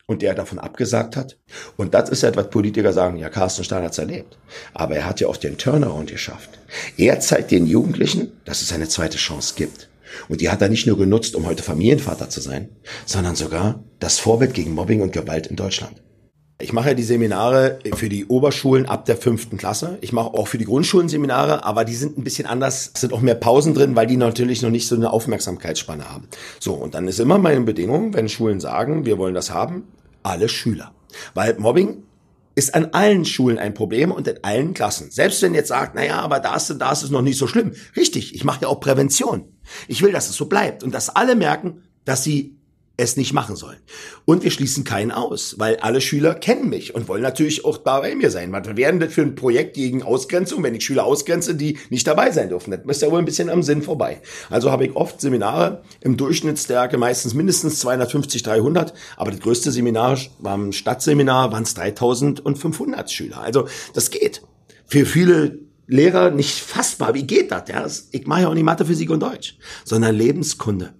und 0.09 0.23
der 0.23 0.33
davon 0.33 0.57
abgesagt 0.57 1.15
hat. 1.15 1.37
Und 1.77 1.93
das 1.93 2.09
ist 2.09 2.23
etwas 2.23 2.49
Politiker 2.49 2.93
sagen, 2.93 3.17
ja, 3.17 3.29
Carsten 3.29 3.63
Stein 3.63 3.83
hat's 3.83 3.99
erlebt. 3.99 4.39
Aber 4.73 4.95
er 4.95 5.05
hat 5.05 5.19
ja 5.19 5.27
auch 5.27 5.37
den 5.37 5.59
Turnaround 5.59 6.09
geschafft. 6.09 6.49
Er 6.97 7.19
zeigt 7.19 7.51
den 7.51 7.67
Jugendlichen, 7.67 8.31
dass 8.43 8.63
es 8.63 8.73
eine 8.73 8.87
zweite 8.87 9.19
Chance 9.19 9.53
gibt. 9.55 9.88
Und 10.27 10.41
die 10.41 10.49
hat 10.49 10.61
er 10.61 10.69
nicht 10.69 10.87
nur 10.87 10.97
genutzt, 10.97 11.35
um 11.35 11.45
heute 11.45 11.63
Familienvater 11.63 12.29
zu 12.29 12.41
sein, 12.41 12.69
sondern 13.05 13.35
sogar 13.35 13.83
das 13.99 14.19
Vorbild 14.19 14.53
gegen 14.53 14.73
Mobbing 14.73 15.01
und 15.01 15.13
Gewalt 15.13 15.47
in 15.47 15.55
Deutschland. 15.55 16.01
Ich 16.61 16.73
mache 16.73 16.89
ja 16.89 16.93
die 16.93 17.03
Seminare 17.03 17.79
für 17.95 18.09
die 18.09 18.25
Oberschulen 18.25 18.85
ab 18.85 19.05
der 19.05 19.15
fünften 19.15 19.57
Klasse. 19.57 19.97
Ich 20.01 20.11
mache 20.11 20.33
auch 20.33 20.49
für 20.49 20.57
die 20.57 20.65
Grundschulen 20.65 21.07
Seminare, 21.07 21.63
aber 21.63 21.85
die 21.85 21.95
sind 21.95 22.17
ein 22.17 22.25
bisschen 22.25 22.47
anders. 22.47 22.91
Es 22.93 22.99
sind 22.99 23.13
auch 23.13 23.21
mehr 23.21 23.35
Pausen 23.35 23.73
drin, 23.73 23.95
weil 23.95 24.07
die 24.07 24.17
natürlich 24.17 24.61
noch 24.61 24.69
nicht 24.69 24.85
so 24.85 24.95
eine 24.95 25.13
Aufmerksamkeitsspanne 25.13 26.11
haben. 26.11 26.27
So, 26.59 26.73
und 26.73 26.95
dann 26.95 27.07
ist 27.07 27.21
immer 27.21 27.37
meine 27.37 27.61
Bedingung, 27.61 28.13
wenn 28.13 28.27
Schulen 28.27 28.59
sagen, 28.59 29.05
wir 29.05 29.17
wollen 29.17 29.35
das 29.35 29.51
haben, 29.51 29.83
alle 30.21 30.49
Schüler. 30.49 30.91
Weil 31.33 31.57
Mobbing 31.57 32.03
ist 32.55 32.75
an 32.75 32.89
allen 32.93 33.25
Schulen 33.25 33.57
ein 33.57 33.73
Problem 33.73 34.11
und 34.11 34.27
in 34.27 34.43
allen 34.43 34.73
Klassen. 34.73 35.11
Selbst 35.11 35.41
wenn 35.41 35.53
jetzt 35.53 35.69
sagt, 35.69 35.95
naja, 35.95 36.19
aber 36.19 36.39
das 36.39 36.69
und 36.69 36.79
das 36.79 37.03
ist 37.03 37.11
noch 37.11 37.21
nicht 37.21 37.37
so 37.37 37.47
schlimm. 37.47 37.73
Richtig, 37.95 38.35
ich 38.35 38.43
mache 38.43 38.63
ja 38.63 38.67
auch 38.67 38.79
Prävention. 38.79 39.45
Ich 39.87 40.01
will, 40.01 40.11
dass 40.11 40.29
es 40.29 40.35
so 40.35 40.45
bleibt 40.45 40.83
und 40.83 40.93
dass 40.93 41.09
alle 41.09 41.35
merken, 41.35 41.83
dass 42.05 42.23
sie 42.23 42.58
es 42.99 43.17
nicht 43.17 43.33
machen 43.33 43.55
sollen. 43.55 43.77
Und 44.25 44.43
wir 44.43 44.51
schließen 44.51 44.83
keinen 44.83 45.11
aus, 45.11 45.55
weil 45.57 45.77
alle 45.77 46.01
Schüler 46.01 46.35
kennen 46.35 46.69
mich 46.69 46.93
und 46.93 47.07
wollen 47.07 47.21
natürlich 47.21 47.65
auch 47.65 47.79
bei 47.79 48.13
mir 48.15 48.29
sein. 48.29 48.51
Wir 48.51 48.77
werden 48.77 48.99
das 48.99 49.13
für 49.13 49.21
ein 49.21 49.35
Projekt 49.35 49.75
gegen 49.75 50.03
Ausgrenzung, 50.03 50.61
wenn 50.63 50.75
ich 50.75 50.83
Schüler 50.83 51.05
ausgrenze, 51.05 51.55
die 51.55 51.77
nicht 51.89 52.05
dabei 52.05 52.31
sein 52.31 52.49
dürfen. 52.49 52.71
Das 52.71 52.81
ist 52.85 53.01
ja 53.01 53.09
wohl 53.09 53.19
ein 53.19 53.25
bisschen 53.25 53.49
am 53.49 53.63
Sinn 53.63 53.81
vorbei. 53.81 54.21
Also 54.49 54.71
habe 54.71 54.85
ich 54.85 54.95
oft 54.95 55.21
Seminare 55.21 55.81
im 56.01 56.17
Durchschnittsstärke, 56.17 56.97
meistens 56.97 57.33
mindestens 57.33 57.79
250, 57.79 58.43
300, 58.43 58.93
aber 59.17 59.31
das 59.31 59.39
größte 59.39 59.71
Seminar 59.71 60.17
war 60.39 60.55
im 60.55 60.71
Stadtseminar, 60.73 61.51
waren 61.51 61.63
es 61.63 61.73
3500 61.73 63.09
Schüler. 63.09 63.41
Also 63.41 63.67
das 63.93 64.11
geht. 64.11 64.41
Für 64.85 65.05
viele 65.05 65.59
Lehrer 65.87 66.29
nicht 66.31 66.59
fassbar. 66.59 67.13
Wie 67.13 67.23
geht 67.23 67.51
das? 67.51 67.69
Ja, 67.69 67.85
ich 68.11 68.27
mache 68.27 68.41
ja 68.41 68.49
auch 68.49 68.53
nicht 68.53 68.63
Mathe, 68.63 68.85
Physik 68.85 69.09
und 69.09 69.21
Deutsch, 69.21 69.57
sondern 69.85 70.15
Lebenskunde. 70.15 70.93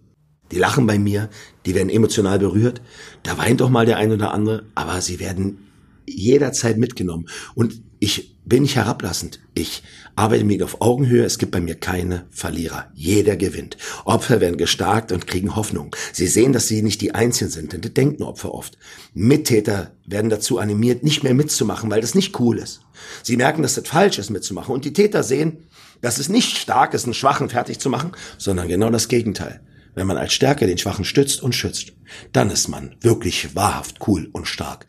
Die 0.52 0.58
lachen 0.58 0.88
bei 0.88 0.98
mir, 0.98 1.30
die 1.66 1.76
werden 1.76 1.90
emotional 1.90 2.40
berührt. 2.40 2.82
Da 3.24 3.38
weint 3.38 3.62
doch 3.62 3.70
mal 3.70 3.86
der 3.86 3.98
ein 3.98 4.12
oder 4.12 4.34
andere, 4.34 4.64
aber 4.76 5.02
sie 5.02 5.20
werden 5.20 5.70
jederzeit 6.08 6.78
mitgenommen. 6.78 7.28
Und 7.56 7.82
ich 8.00 8.36
bin 8.46 8.64
nicht 8.64 8.76
herablassend. 8.76 9.40
Ich 9.54 9.84
arbeite 10.16 10.44
mit 10.44 10.64
auf 10.64 10.82
Augenhöhe. 10.82 11.24
Es 11.24 11.38
gibt 11.38 11.52
bei 11.52 11.62
mir 11.62 11.76
keine 11.76 12.26
Verlierer. 12.32 12.92
Jeder 12.96 13.36
gewinnt. 13.36 13.78
Opfer 14.06 14.42
werden 14.42 14.58
gestärkt 14.58 15.12
und 15.12 15.28
kriegen 15.28 15.56
Hoffnung. 15.56 15.96
Sie 16.14 16.28
sehen, 16.28 16.52
dass 16.52 16.68
sie 16.68 16.82
nicht 16.82 17.02
die 17.02 17.14
Einzigen 17.14 17.52
sind, 17.52 17.74
denn 17.74 17.82
das 17.82 17.94
denken 17.94 18.24
Opfer 18.24 18.54
oft. 18.54 18.78
Mittäter 19.14 19.92
werden 20.06 20.30
dazu 20.30 20.58
animiert, 20.58 21.04
nicht 21.04 21.24
mehr 21.24 21.36
mitzumachen, 21.36 21.92
weil 21.92 22.02
das 22.02 22.16
nicht 22.16 22.40
cool 22.40 22.58
ist. 22.58 22.82
Sie 23.22 23.38
merken, 23.38 23.62
dass 23.62 23.76
das 23.76 23.88
falsch 23.88 24.18
ist, 24.18 24.32
mitzumachen. 24.32 24.74
Und 24.74 24.84
die 24.84 24.94
Täter 24.94 25.22
sehen, 25.22 25.68
dass 26.02 26.18
es 26.18 26.30
nicht 26.30 26.58
stark 26.58 26.94
ist, 26.94 27.04
einen 27.04 27.14
Schwachen 27.14 27.50
fertig 27.50 27.80
zu 27.80 27.90
machen, 27.90 28.14
sondern 28.38 28.68
genau 28.68 28.90
das 28.90 29.10
Gegenteil. 29.10 29.62
Wenn 30.00 30.08
man 30.08 30.16
als 30.16 30.32
Stärke 30.32 30.66
den 30.66 30.78
Schwachen 30.78 31.04
stützt 31.04 31.44
und 31.44 31.54
schützt, 31.54 31.92
dann 32.32 32.50
ist 32.52 32.70
man 32.70 32.96
wirklich 33.02 33.54
wahrhaft 33.54 34.08
cool 34.08 34.30
und 34.32 34.48
stark. 34.48 34.88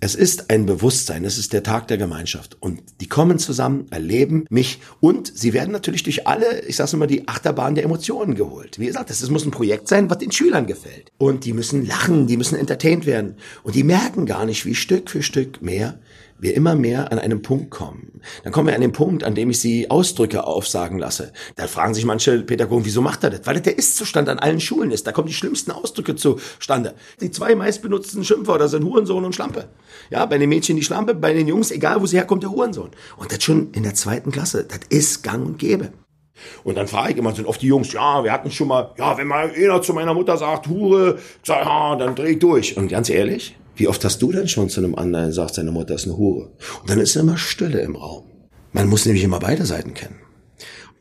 Es 0.00 0.14
ist 0.14 0.48
ein 0.48 0.64
Bewusstsein, 0.64 1.26
es 1.26 1.36
ist 1.36 1.52
der 1.52 1.62
Tag 1.62 1.88
der 1.88 1.98
Gemeinschaft. 1.98 2.56
Und 2.58 2.82
die 3.02 3.06
kommen 3.06 3.38
zusammen, 3.38 3.86
erleben 3.90 4.46
mich 4.48 4.80
und 4.98 5.30
sie 5.36 5.52
werden 5.52 5.72
natürlich 5.72 6.04
durch 6.04 6.26
alle, 6.26 6.62
ich 6.62 6.76
sag's 6.76 6.94
immer, 6.94 7.06
die 7.06 7.28
Achterbahn 7.28 7.74
der 7.74 7.84
Emotionen 7.84 8.34
geholt. 8.34 8.78
Wie 8.78 8.86
gesagt, 8.86 9.10
das 9.10 9.28
muss 9.28 9.44
ein 9.44 9.50
Projekt 9.50 9.88
sein, 9.88 10.08
was 10.08 10.16
den 10.16 10.32
Schülern 10.32 10.66
gefällt. 10.66 11.12
Und 11.18 11.44
die 11.44 11.52
müssen 11.52 11.84
lachen, 11.84 12.26
die 12.26 12.38
müssen 12.38 12.58
entertained 12.58 13.04
werden. 13.04 13.36
Und 13.62 13.74
die 13.74 13.84
merken 13.84 14.24
gar 14.24 14.46
nicht, 14.46 14.64
wie 14.64 14.74
Stück 14.74 15.10
für 15.10 15.22
Stück 15.22 15.60
mehr 15.60 15.98
wir 16.38 16.54
immer 16.54 16.74
mehr 16.74 17.12
an 17.12 17.18
einem 17.18 17.42
Punkt 17.42 17.70
kommen. 17.70 18.20
Dann 18.44 18.52
kommen 18.52 18.68
wir 18.68 18.74
an 18.74 18.80
den 18.80 18.92
Punkt, 18.92 19.24
an 19.24 19.34
dem 19.34 19.50
ich 19.50 19.60
sie 19.60 19.90
Ausdrücke 19.90 20.46
aufsagen 20.46 20.98
lasse. 20.98 21.32
Da 21.56 21.66
fragen 21.66 21.94
sich 21.94 22.04
manche 22.04 22.42
Pädagogen, 22.42 22.84
wieso 22.84 23.00
macht 23.00 23.24
er 23.24 23.30
das? 23.30 23.40
Weil 23.44 23.54
das 23.54 23.62
der 23.62 23.78
Ist-Zustand 23.78 24.28
an 24.28 24.38
allen 24.38 24.60
Schulen 24.60 24.90
ist. 24.90 25.06
Da 25.06 25.12
kommen 25.12 25.28
die 25.28 25.34
schlimmsten 25.34 25.70
Ausdrücke 25.70 26.16
zustande. 26.16 26.94
Die 27.20 27.30
zwei 27.30 27.54
meistbenutzten 27.54 28.24
Schimpfwörter 28.24 28.68
sind 28.68 28.84
Hurensohn 28.84 29.24
und 29.24 29.34
Schlampe. 29.34 29.68
Ja, 30.10 30.26
bei 30.26 30.38
den 30.38 30.48
Mädchen 30.48 30.76
die 30.76 30.82
Schlampe, 30.82 31.14
bei 31.14 31.32
den 31.32 31.48
Jungs, 31.48 31.70
egal 31.70 32.00
wo 32.00 32.06
sie 32.06 32.16
herkommt, 32.16 32.42
der 32.42 32.50
Hurensohn. 32.50 32.90
Und 33.16 33.32
das 33.32 33.42
schon 33.42 33.72
in 33.72 33.82
der 33.82 33.94
zweiten 33.94 34.30
Klasse. 34.30 34.64
Das 34.64 34.80
ist 34.88 35.22
gang 35.22 35.46
und 35.46 35.58
gäbe. 35.58 35.92
Und 36.64 36.76
dann 36.76 36.86
frage 36.86 37.12
ich 37.12 37.18
immer, 37.18 37.34
sind 37.34 37.46
oft 37.46 37.62
die 37.62 37.66
Jungs, 37.66 37.92
ja, 37.92 38.22
wir 38.22 38.32
hatten 38.32 38.50
schon 38.50 38.68
mal, 38.68 38.92
ja, 38.98 39.16
wenn 39.16 39.26
mal 39.26 39.50
einer 39.50 39.80
zu 39.80 39.94
meiner 39.94 40.12
Mutter 40.12 40.36
sagt, 40.36 40.68
Hure, 40.68 41.18
sag, 41.42 41.64
ja, 41.64 41.96
dann 41.96 42.14
dreh 42.14 42.32
ich 42.32 42.38
durch. 42.38 42.76
Und 42.76 42.88
ganz 42.88 43.08
ehrlich, 43.08 43.56
wie 43.76 43.88
oft 43.88 44.02
hast 44.04 44.22
du 44.22 44.32
denn 44.32 44.48
schon 44.48 44.70
zu 44.70 44.80
einem 44.80 44.94
anderen 44.94 45.28
gesagt, 45.28 45.54
seine 45.54 45.70
Mutter 45.70 45.94
ist 45.94 46.06
eine 46.06 46.16
Hure? 46.16 46.50
Und 46.80 46.90
dann 46.90 46.98
ist 46.98 47.14
immer 47.14 47.36
Stille 47.36 47.80
im 47.80 47.94
Raum. 47.94 48.24
Man 48.72 48.88
muss 48.88 49.04
nämlich 49.04 49.22
immer 49.22 49.38
beide 49.38 49.66
Seiten 49.66 49.94
kennen. 49.94 50.20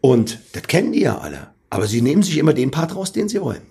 Und 0.02 0.40
das 0.52 0.64
kennen 0.64 0.92
die 0.92 1.02
ja 1.02 1.18
alle. 1.18 1.48
Aber 1.70 1.88
sie 1.88 2.02
nehmen 2.02 2.22
sich 2.22 2.38
immer 2.38 2.54
den 2.54 2.72
Part 2.72 2.96
raus, 2.96 3.14
den 3.14 3.30
sie 3.30 3.42
wollen. 3.42 3.62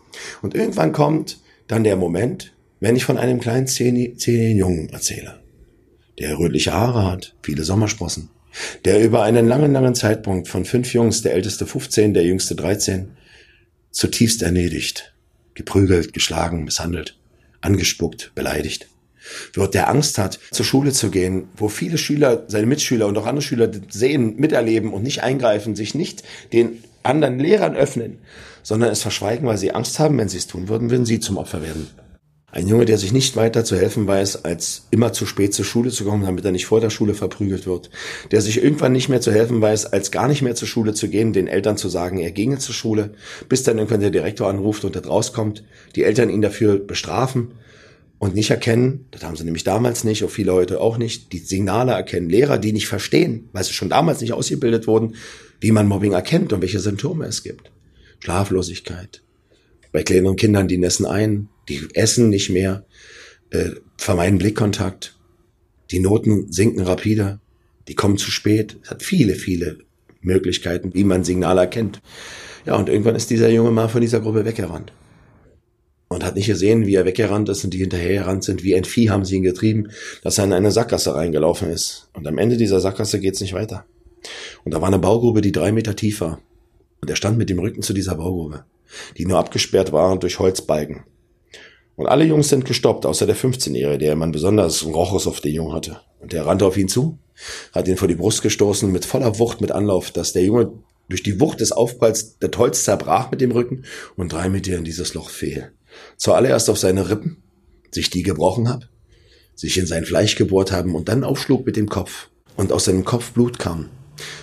Und 0.43 0.55
irgendwann 0.55 0.93
kommt 0.93 1.39
dann 1.67 1.85
der 1.85 1.97
Moment, 1.97 2.53
wenn 2.81 2.97
ich 2.97 3.05
von 3.05 3.19
einem 3.19 3.41
kleinen 3.41 3.67
zehnigen 3.67 4.57
Jungen 4.57 4.89
erzähle, 4.89 5.41
der 6.19 6.39
rötliche 6.39 6.73
Haare 6.73 7.11
hat, 7.11 7.35
viele 7.43 7.65
Sommersprossen, 7.65 8.31
der 8.85 9.03
über 9.03 9.23
einen 9.23 9.47
langen, 9.47 9.73
langen 9.73 9.95
Zeitpunkt 9.95 10.49
von 10.49 10.65
fünf 10.65 10.93
Jungs, 10.93 11.23
der 11.23 11.35
älteste 11.35 11.67
15, 11.67 12.15
der 12.15 12.25
jüngste 12.25 12.55
13, 12.55 13.17
zutiefst 13.91 14.43
erledigt, 14.43 15.15
geprügelt, 15.55 16.13
geschlagen, 16.13 16.65
misshandelt, 16.65 17.19
angespuckt, 17.61 18.33
beleidigt 18.35 18.89
wird, 19.53 19.75
der 19.75 19.89
Angst 19.89 20.19
hat, 20.19 20.39
zur 20.51 20.65
Schule 20.65 20.93
zu 20.93 21.11
gehen, 21.11 21.49
wo 21.57 21.69
viele 21.69 21.99
Schüler, 21.99 22.45
seine 22.49 22.67
Mitschüler 22.67 23.07
und 23.07 23.17
auch 23.19 23.27
andere 23.27 23.43
Schüler 23.43 23.71
sehen, 23.89 24.37
miterleben 24.37 24.93
und 24.93 25.03
nicht 25.03 25.23
eingreifen, 25.23 25.75
sich 25.75 25.95
nicht 25.95 26.23
den 26.53 26.83
anderen 27.03 27.39
Lehrern 27.39 27.77
öffnen, 27.77 28.19
sondern 28.63 28.91
es 28.91 29.03
verschweigen, 29.03 29.47
weil 29.47 29.59
sie 29.59 29.73
Angst 29.73 29.99
haben, 29.99 30.19
wenn 30.19 30.29
sie 30.29 30.39
es 30.39 30.47
tun 30.47 30.69
würden, 30.69 30.91
würden 30.91 31.07
sie 31.07 31.21
zum 31.21 31.37
Opfer 31.37 31.63
werden. 31.63 31.89
Ein 32.51 32.69
Junge, 32.69 32.85
der 32.85 32.99
sich 32.99 33.13
nicht 33.13 33.35
weiter 33.35 33.65
zu 33.65 33.77
helfen 33.77 34.07
weiß, 34.07 34.45
als 34.45 34.87
immer 34.93 35.13
zu 35.13 35.27
spät 35.27 35.53
zur 35.53 35.65
Schule 35.65 35.91
zu 35.91 36.05
kommen, 36.05 36.25
damit 36.25 36.45
er 36.45 36.53
nicht 36.53 36.67
vor 36.67 36.81
der 36.81 36.91
Schule 36.91 37.15
verprügelt 37.15 37.67
wird. 37.67 37.91
Der 38.31 38.41
sich 38.41 38.63
irgendwann 38.63 38.93
nicht 38.93 39.09
mehr 39.09 39.21
zu 39.21 39.33
helfen 39.33 39.61
weiß, 39.61 39.87
als 39.87 40.13
gar 40.13 40.29
nicht 40.29 40.41
mehr 40.41 40.55
zur 40.55 40.69
Schule 40.69 40.95
zu 40.95 41.09
gehen, 41.09 41.33
den 41.33 41.49
Eltern 41.49 41.77
zu 41.77 41.89
sagen, 41.89 42.19
er 42.19 42.31
ginge 42.31 42.59
zur 42.59 42.73
Schule, 42.73 43.15
bis 43.49 43.65
dann 43.65 43.79
irgendwann 43.79 44.03
der 44.03 44.13
Direktor 44.13 44.49
anruft 44.49 44.85
und 44.85 44.95
er 44.95 45.05
rauskommt, 45.05 45.65
die 45.97 46.05
Eltern 46.05 46.31
ihn 46.31 46.43
dafür 46.43 46.79
bestrafen 46.79 47.55
und 48.19 48.35
nicht 48.35 48.51
erkennen, 48.51 49.07
das 49.11 49.23
haben 49.23 49.37
sie 49.37 49.45
nämlich 49.45 49.65
damals 49.65 50.05
nicht, 50.05 50.25
auch 50.25 50.31
viele 50.31 50.53
heute 50.53 50.81
auch 50.81 50.99
nicht, 50.99 51.33
die 51.33 51.39
Signale 51.39 51.93
erkennen. 51.93 52.31
Lehrer, 52.31 52.59
die 52.59 52.73
nicht 52.73 52.87
verstehen, 52.87 53.49
weil 53.53 53.65
sie 53.65 53.73
schon 53.73 53.91
damals 53.91 54.21
nicht 54.21 54.33
ausgebildet 54.33 54.87
wurden, 54.87 55.17
wie 55.61 55.73
man 55.73 55.87
Mobbing 55.87 56.13
erkennt 56.13 56.53
und 56.53 56.63
welche 56.63 56.81
Symptome 56.81 57.27
es 57.27 57.43
gibt. 57.43 57.71
Schlaflosigkeit. 58.21 59.23
Bei 59.93 60.03
kleineren 60.03 60.37
Kindern, 60.37 60.69
die 60.69 60.79
nässen 60.79 61.07
ein, 61.07 61.49
die 61.69 61.89
essen 61.95 62.31
nicht 62.31 62.51
mehr, 62.51 62.87
äh, 63.51 63.71
vermeiden 63.99 64.39
Blickkontakt. 64.39 65.17
Die 65.91 66.01
Noten 66.01 66.51
sinken 66.51 66.81
rapide, 66.81 67.41
die 67.89 67.95
kommen 67.95 68.17
zu 68.17 68.31
spät. 68.31 68.77
Es 68.83 68.91
hat 68.91 69.03
viele, 69.03 69.35
viele 69.35 69.79
Möglichkeiten, 70.23 70.95
wie 70.95 71.05
man 71.05 71.25
Signale 71.25 71.61
erkennt. 71.61 72.01
Ja, 72.65 72.77
und 72.77 72.89
irgendwann 72.89 73.17
ist 73.17 73.31
dieser 73.31 73.51
Junge 73.51 73.71
mal 73.71 73.89
von 73.89 74.01
dieser 74.01 74.21
Gruppe 74.21 74.45
weggerannt 74.45 74.93
und 76.15 76.25
hat 76.25 76.37
nicht 76.37 76.47
gesehen, 76.47 76.87
wie 76.87 76.95
er 76.95 77.05
weggerannt 77.05 77.49
ist 77.49 77.65
und 77.65 77.75
die 77.75 77.79
hinterhergerannt 77.79 78.45
sind. 78.45 78.63
Wie 78.63 78.75
ein 78.75 78.85
Vieh 78.85 79.11
haben 79.11 79.25
sie 79.25 79.37
ihn 79.37 79.43
getrieben, 79.43 79.89
dass 80.23 80.39
er 80.39 80.45
in 80.45 80.53
eine 80.53 80.71
Sackgasse 80.71 81.15
reingelaufen 81.15 81.71
ist. 81.71 82.09
Und 82.15 82.27
am 82.27 82.39
Ende 82.39 82.57
dieser 82.57 82.81
Sackgasse 82.81 83.21
geht's 83.21 83.41
nicht 83.41 83.53
weiter. 83.53 83.85
Und 84.65 84.73
da 84.73 84.81
war 84.81 84.89
eine 84.89 84.99
Baugrube, 84.99 85.41
die 85.41 85.53
drei 85.53 85.73
Meter 85.73 85.97
tief 85.97 86.21
war. 86.21 86.41
Und 87.01 87.11
er 87.11 87.17
stand 87.17 87.37
mit 87.37 87.51
dem 87.51 87.59
Rücken 87.59 87.83
zu 87.83 87.93
dieser 87.93 88.15
Baugrube, 88.15 88.65
die 89.19 89.27
nur 89.27 89.39
abgesperrt 89.39 89.93
war 89.93 90.19
durch 90.19 90.39
Holzbalken. 90.39 91.05
Und 91.97 92.07
alle 92.07 92.25
Jungs 92.25 92.49
sind 92.49 92.65
gestoppt, 92.65 93.07
außer 93.07 93.27
der 93.27 93.37
15-Jährige, 93.37 93.99
der 93.99 94.17
man 94.17 94.33
besonders 94.33 94.85
Rochus 94.85 95.27
auf 95.27 95.41
den 95.41 95.55
Jungen 95.55 95.75
hatte. 95.75 96.01
Und 96.21 96.33
der 96.33 96.47
rannte 96.47 96.67
auf 96.67 96.77
ihn 96.77 96.89
zu, 96.89 97.19
hat 97.73 97.87
ihn 97.89 97.97
vor 97.97 98.09
die 98.09 98.15
Brust 98.15 98.43
gestoßen 98.43 98.91
mit 98.91 99.05
voller 99.05 99.39
Wucht, 99.39 99.61
mit 99.61 99.71
Anlauf, 99.71 100.11
dass 100.11 100.33
der 100.33 100.45
Junge 100.45 100.73
Durch 101.09 101.23
die 101.23 101.39
Wucht 101.39 101.61
des 101.61 101.71
Aufpralls 101.71 102.39
der 102.39 102.51
Holz 102.57 102.85
zerbrach 102.85 103.31
mit 103.31 103.43
dem 103.43 103.51
Rücken 103.51 103.85
und 104.17 104.33
drei 104.33 104.49
mit 104.49 104.65
dir 104.65 104.79
in 104.79 104.85
dieses 104.85 105.13
Loch 105.13 105.29
fiel. 105.29 105.71
Zuallererst 106.17 106.71
auf 106.71 106.79
seine 106.79 107.09
Rippen, 107.09 107.43
sich 107.91 108.11
die 108.11 108.23
gebrochen 108.23 108.69
hab, 108.69 108.89
sich 109.55 109.79
in 109.79 109.87
sein 109.87 110.05
Fleisch 110.05 110.37
gebohrt 110.37 110.73
haben 110.73 110.95
und 110.95 111.09
dann 111.09 111.25
aufschlug 111.25 111.67
mit 111.67 111.77
dem 111.77 111.89
Kopf 111.89 112.29
und 112.57 112.73
aus 112.73 112.87
seinem 112.87 113.05
Kopf 113.05 113.33
Blut 113.33 113.59
kam. 113.59 113.89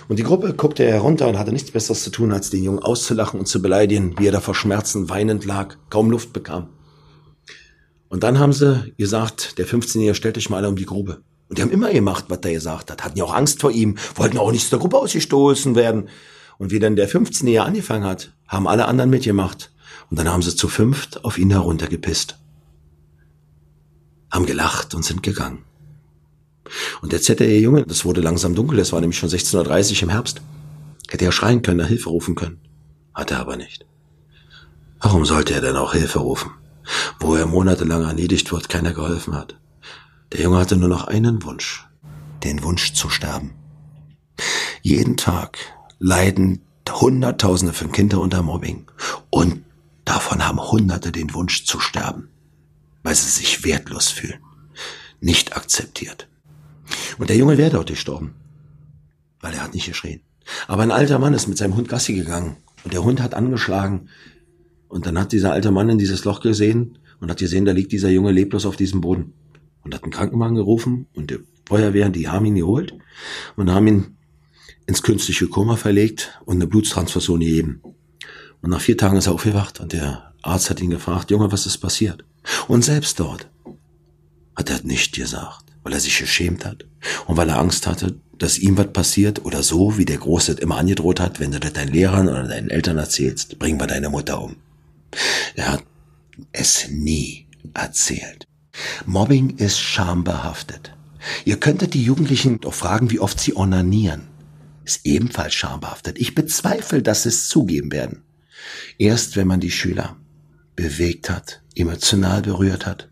Und 0.08 0.18
die 0.18 0.22
Gruppe 0.22 0.52
guckte 0.54 0.86
herunter 0.86 1.28
und 1.28 1.38
hatte 1.38 1.52
nichts 1.52 1.70
Besseres 1.70 2.04
zu 2.04 2.10
tun, 2.10 2.32
als 2.32 2.50
den 2.50 2.62
Jungen 2.62 2.78
auszulachen 2.78 3.40
und 3.40 3.46
zu 3.46 3.62
beleidigen, 3.62 4.14
wie 4.18 4.28
er 4.28 4.32
da 4.32 4.40
vor 4.40 4.54
Schmerzen 4.54 5.08
weinend 5.08 5.44
lag, 5.44 5.76
kaum 5.90 6.10
Luft 6.10 6.32
bekam. 6.32 6.68
Und 8.08 8.22
dann 8.22 8.38
haben 8.38 8.52
sie 8.52 8.92
gesagt, 8.98 9.58
der 9.58 9.66
15-Jährige 9.66 10.14
stellt 10.14 10.36
euch 10.36 10.50
mal 10.50 10.58
alle 10.58 10.68
um 10.68 10.76
die 10.76 10.84
Grube. 10.84 11.22
Und 11.48 11.56
die 11.56 11.62
haben 11.62 11.70
immer 11.70 11.92
gemacht, 11.92 12.26
was 12.28 12.42
der 12.42 12.52
gesagt 12.52 12.90
hat. 12.90 13.04
Hatten 13.04 13.18
ja 13.18 13.24
auch 13.24 13.34
Angst 13.34 13.60
vor 13.60 13.70
ihm, 13.70 13.96
wollten 14.14 14.38
auch 14.38 14.52
nicht 14.52 14.64
aus 14.64 14.70
der 14.70 14.78
Gruppe 14.78 14.98
ausgestoßen 14.98 15.74
werden. 15.74 16.08
Und 16.58 16.70
wie 16.70 16.78
dann 16.78 16.96
der 16.96 17.08
15-Jährige 17.08 17.62
angefangen 17.62 18.04
hat, 18.04 18.34
haben 18.46 18.68
alle 18.68 18.84
anderen 18.84 19.10
mitgemacht. 19.10 19.72
Und 20.12 20.18
dann 20.18 20.28
haben 20.28 20.42
sie 20.42 20.54
zu 20.54 20.68
fünft 20.68 21.24
auf 21.24 21.38
ihn 21.38 21.50
heruntergepisst. 21.50 22.36
Haben 24.30 24.44
gelacht 24.44 24.94
und 24.94 25.06
sind 25.06 25.22
gegangen. 25.22 25.64
Und 27.00 27.12
der 27.12 27.22
ZDE 27.22 27.58
Junge, 27.58 27.86
das 27.86 28.04
wurde 28.04 28.20
langsam 28.20 28.54
dunkel, 28.54 28.78
es 28.78 28.92
war 28.92 29.00
nämlich 29.00 29.18
schon 29.18 29.30
16.30 29.30 29.96
Uhr 29.96 30.02
im 30.02 30.08
Herbst. 30.10 30.42
Hätte 31.08 31.24
er 31.24 31.32
schreien 31.32 31.62
können, 31.62 31.78
nach 31.78 31.88
Hilfe 31.88 32.10
rufen 32.10 32.34
können. 32.34 32.60
Hat 33.14 33.30
er 33.30 33.40
aber 33.40 33.56
nicht. 33.56 33.86
Warum 35.00 35.24
sollte 35.24 35.54
er 35.54 35.62
denn 35.62 35.76
auch 35.76 35.94
Hilfe 35.94 36.18
rufen? 36.18 36.50
wo 37.20 37.36
er 37.36 37.46
monatelang 37.46 38.02
erledigt 38.02 38.52
wird, 38.52 38.68
keiner 38.68 38.92
geholfen 38.92 39.34
hat. 39.34 39.56
Der 40.32 40.42
Junge 40.42 40.58
hatte 40.58 40.76
nur 40.76 40.88
noch 40.88 41.06
einen 41.06 41.42
Wunsch, 41.44 41.86
den 42.42 42.62
Wunsch 42.62 42.92
zu 42.92 43.08
sterben. 43.08 43.54
Jeden 44.82 45.16
Tag 45.16 45.56
leiden 45.98 46.60
Hunderttausende 46.90 47.72
von 47.72 47.90
Kindern 47.90 48.20
unter 48.20 48.42
Mobbing 48.42 48.84
und 49.30 49.62
davon 50.04 50.46
haben 50.46 50.60
Hunderte 50.60 51.12
den 51.12 51.34
Wunsch 51.34 51.64
zu 51.64 51.80
sterben, 51.80 52.28
weil 53.02 53.14
sie 53.14 53.28
sich 53.28 53.64
wertlos 53.64 54.08
fühlen, 54.08 54.40
nicht 55.20 55.56
akzeptiert. 55.56 56.28
Und 57.18 57.30
der 57.30 57.36
Junge 57.36 57.58
wäre 57.58 57.70
dort 57.70 57.88
gestorben, 57.88 58.34
weil 59.40 59.54
er 59.54 59.62
hat 59.62 59.74
nicht 59.74 59.86
geschrien. 59.86 60.20
Aber 60.66 60.82
ein 60.82 60.90
alter 60.90 61.18
Mann 61.18 61.34
ist 61.34 61.48
mit 61.48 61.58
seinem 61.58 61.76
Hund 61.76 61.88
Gassi 61.88 62.14
gegangen 62.14 62.56
und 62.84 62.92
der 62.92 63.04
Hund 63.04 63.20
hat 63.20 63.34
angeschlagen 63.34 64.08
und 64.88 65.06
dann 65.06 65.18
hat 65.18 65.32
dieser 65.32 65.52
alte 65.52 65.70
Mann 65.70 65.88
in 65.88 65.98
dieses 65.98 66.24
Loch 66.24 66.40
gesehen 66.40 66.98
und 67.20 67.30
hat 67.30 67.38
gesehen, 67.38 67.64
da 67.64 67.72
liegt 67.72 67.92
dieser 67.92 68.10
Junge 68.10 68.32
leblos 68.32 68.66
auf 68.66 68.76
diesem 68.76 69.00
Boden. 69.00 69.32
Und 69.84 69.94
hat 69.94 70.04
einen 70.04 70.12
Krankenwagen 70.12 70.54
gerufen 70.54 71.06
und 71.14 71.30
die 71.30 71.38
Feuerwehr, 71.66 72.08
die 72.10 72.28
haben 72.28 72.44
ihn 72.46 72.54
geholt 72.54 72.94
und 73.56 73.70
haben 73.70 73.86
ihn 73.88 74.16
ins 74.86 75.02
künstliche 75.02 75.48
Koma 75.48 75.76
verlegt 75.76 76.38
und 76.44 76.56
eine 76.56 76.66
Bluttransfusion 76.66 77.40
gegeben. 77.40 77.80
Und 78.62 78.70
nach 78.70 78.80
vier 78.80 78.96
Tagen 78.96 79.16
ist 79.16 79.26
er 79.26 79.34
aufgewacht 79.34 79.80
und 79.80 79.92
der 79.92 80.32
Arzt 80.42 80.70
hat 80.70 80.80
ihn 80.80 80.90
gefragt, 80.90 81.30
Junge, 81.30 81.52
was 81.52 81.66
ist 81.66 81.78
passiert? 81.78 82.24
Und 82.68 82.84
selbst 82.84 83.18
dort 83.20 83.48
hat 84.56 84.70
er 84.70 84.82
nicht 84.82 85.14
gesagt, 85.14 85.64
weil 85.82 85.92
er 85.92 86.00
sich 86.00 86.18
geschämt 86.18 86.64
hat 86.64 86.84
und 87.26 87.36
weil 87.36 87.48
er 87.48 87.58
Angst 87.58 87.86
hatte, 87.86 88.16
dass 88.38 88.58
ihm 88.58 88.76
was 88.76 88.92
passiert 88.92 89.44
oder 89.44 89.62
so, 89.62 89.98
wie 89.98 90.04
der 90.04 90.18
Große 90.18 90.52
immer 90.52 90.78
angedroht 90.78 91.20
hat, 91.20 91.40
wenn 91.40 91.52
du 91.52 91.60
das 91.60 91.72
deinen 91.72 91.92
Lehrern 91.92 92.28
oder 92.28 92.46
deinen 92.46 92.70
Eltern 92.70 92.98
erzählst, 92.98 93.58
bringen 93.58 93.80
wir 93.80 93.86
deine 93.86 94.10
Mutter 94.10 94.40
um. 94.40 94.56
Er 95.54 95.72
hat 95.72 95.84
es 96.52 96.88
nie 96.88 97.46
erzählt. 97.74 98.46
Mobbing 99.06 99.58
ist 99.58 99.78
schambehaftet. 99.78 100.94
Ihr 101.44 101.58
könntet 101.58 101.94
die 101.94 102.02
Jugendlichen 102.02 102.60
doch 102.60 102.74
fragen, 102.74 103.10
wie 103.10 103.20
oft 103.20 103.38
sie 103.38 103.54
onanieren. 103.56 104.28
Ist 104.84 105.00
ebenfalls 105.04 105.54
schambehaftet. 105.54 106.18
Ich 106.18 106.34
bezweifle, 106.34 107.02
dass 107.02 107.22
sie 107.24 107.28
es 107.28 107.48
zugeben 107.48 107.92
werden. 107.92 108.22
Erst 108.98 109.36
wenn 109.36 109.46
man 109.46 109.60
die 109.60 109.70
Schüler 109.70 110.16
bewegt 110.76 111.30
hat, 111.30 111.62
emotional 111.74 112.42
berührt 112.42 112.86
hat, 112.86 113.08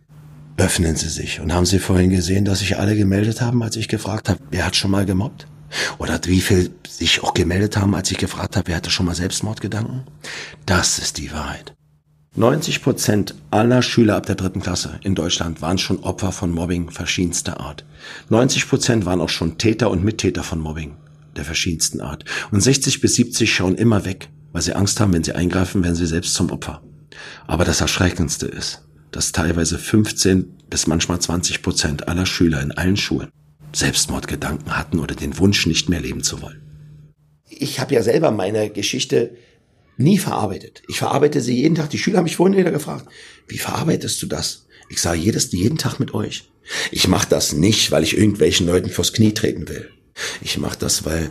öffnen 0.57 0.97
sie 0.97 1.09
sich. 1.09 1.41
Und 1.41 1.53
haben 1.53 1.67
Sie 1.67 1.79
vorhin 1.79 2.11
gesehen, 2.11 2.45
dass 2.45 2.59
sich 2.61 2.79
alle 2.79 2.97
gemeldet 2.97 3.41
haben, 3.41 3.63
als 3.63 3.77
ich 3.77 3.89
gefragt 3.89 4.29
habe, 4.29 4.41
wer 4.51 4.67
hat 4.67 4.77
schon 4.77 4.91
mal 4.91 5.07
gemobbt? 5.07 5.47
Oder 5.99 6.21
wie 6.25 6.41
viel 6.41 6.71
sich 6.89 7.23
auch 7.23 7.33
gemeldet 7.33 7.77
haben, 7.77 7.95
als 7.95 8.11
ich 8.11 8.19
gefragt 8.19 8.57
habe, 8.57 8.69
wer 8.69 8.77
hatte 8.77 8.91
schon 8.91 9.07
mal 9.07 9.15
Selbstmordgedanken? 9.15 10.03
Das 10.67 10.99
ist 10.99 11.19
die 11.19 11.33
Wahrheit. 11.33 11.75
90 12.37 12.83
Prozent 12.83 13.35
aller 13.51 13.83
Schüler 13.83 14.17
ab 14.17 14.27
der 14.27 14.37
dritten 14.37 14.61
Klasse 14.61 15.01
in 15.03 15.15
Deutschland 15.15 15.63
waren 15.63 15.79
schon 15.79 16.01
Opfer 16.01 16.31
von 16.31 16.53
Mobbing 16.53 16.91
verschiedenster 16.91 17.59
Art. 17.59 17.85
90 18.29 18.69
Prozent 18.69 19.05
waren 19.05 19.21
auch 19.21 19.29
schon 19.29 19.59
Täter 19.59 19.91
und 19.91 20.05
Mittäter 20.05 20.45
von 20.45 20.61
Mobbing 20.61 20.97
der 21.37 21.45
verschiedensten 21.45 22.01
Art. 22.01 22.25
Und 22.53 22.61
60 22.61 23.01
bis 23.01 23.15
70 23.17 23.53
schauen 23.53 23.75
immer 23.75 24.05
weg, 24.05 24.29
weil 24.53 24.63
sie 24.63 24.75
Angst 24.75 25.01
haben, 25.01 25.13
wenn 25.13 25.25
sie 25.25 25.35
eingreifen, 25.35 25.83
werden 25.85 25.95
sie 25.95 26.07
selbst 26.07 26.35
zum 26.35 26.51
Opfer. 26.51 26.83
Aber 27.47 27.65
das 27.65 27.81
Erschreckendste 27.81 28.47
ist, 28.47 28.83
dass 29.11 29.33
teilweise 29.33 29.79
15 29.79 30.47
bis 30.69 30.87
manchmal 30.87 31.21
20 31.21 31.63
Prozent 31.63 32.09
aller 32.09 32.27
Schüler 32.27 32.63
in 32.63 32.73
allen 32.73 32.97
Schulen 32.97 33.29
Selbstmordgedanken 33.73 34.77
hatten 34.77 34.99
oder 34.99 35.15
den 35.15 35.39
Wunsch, 35.39 35.67
nicht 35.67 35.89
mehr 35.89 36.01
leben 36.01 36.23
zu 36.23 36.43
wollen. 36.43 36.61
Ich 37.49 37.81
habe 37.81 37.95
ja 37.95 38.03
selber 38.03 38.31
meine 38.31 38.71
Geschichte 38.71 39.37
nie 39.97 40.19
verarbeitet. 40.19 40.83
Ich 40.89 40.99
verarbeite 40.99 41.41
sie 41.41 41.61
jeden 41.61 41.75
Tag. 41.75 41.91
Die 41.91 41.99
Schüler 41.99 42.19
haben 42.19 42.25
mich 42.25 42.37
vorhin 42.37 42.57
wieder 42.57 42.71
gefragt, 42.71 43.07
wie 43.49 43.59
verarbeitest 43.59 44.23
du 44.23 44.27
das? 44.27 44.67
Ich 44.89 45.01
sage 45.01 45.21
jedes, 45.21 45.53
jeden 45.53 45.79
Tag 45.79 46.01
mit 46.01 46.15
euch. 46.15 46.51
Ich 46.91 47.07
mache 47.07 47.29
das 47.29 47.53
nicht, 47.53 47.91
weil 47.91 48.03
ich 48.03 48.17
irgendwelchen 48.17 48.67
Leuten 48.67 48.91
vors 48.91 49.13
Knie 49.13 49.35
treten 49.35 49.69
will. 49.69 49.91
Ich 50.41 50.59
mache 50.59 50.79
das, 50.79 51.05
weil 51.05 51.31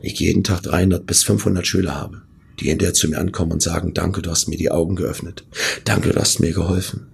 ich 0.00 0.20
jeden 0.20 0.44
Tag 0.44 0.62
300 0.62 1.06
bis 1.06 1.24
500 1.24 1.66
Schüler 1.66 1.94
habe, 1.94 2.22
die 2.60 2.68
hinterher 2.68 2.94
zu 2.94 3.08
mir 3.08 3.18
ankommen 3.18 3.52
und 3.52 3.62
sagen, 3.62 3.94
danke, 3.94 4.22
du 4.22 4.30
hast 4.30 4.48
mir 4.48 4.56
die 4.56 4.70
Augen 4.70 4.96
geöffnet. 4.96 5.44
Danke, 5.84 6.10
du 6.10 6.20
hast 6.20 6.40
mir 6.40 6.52
geholfen. 6.52 7.08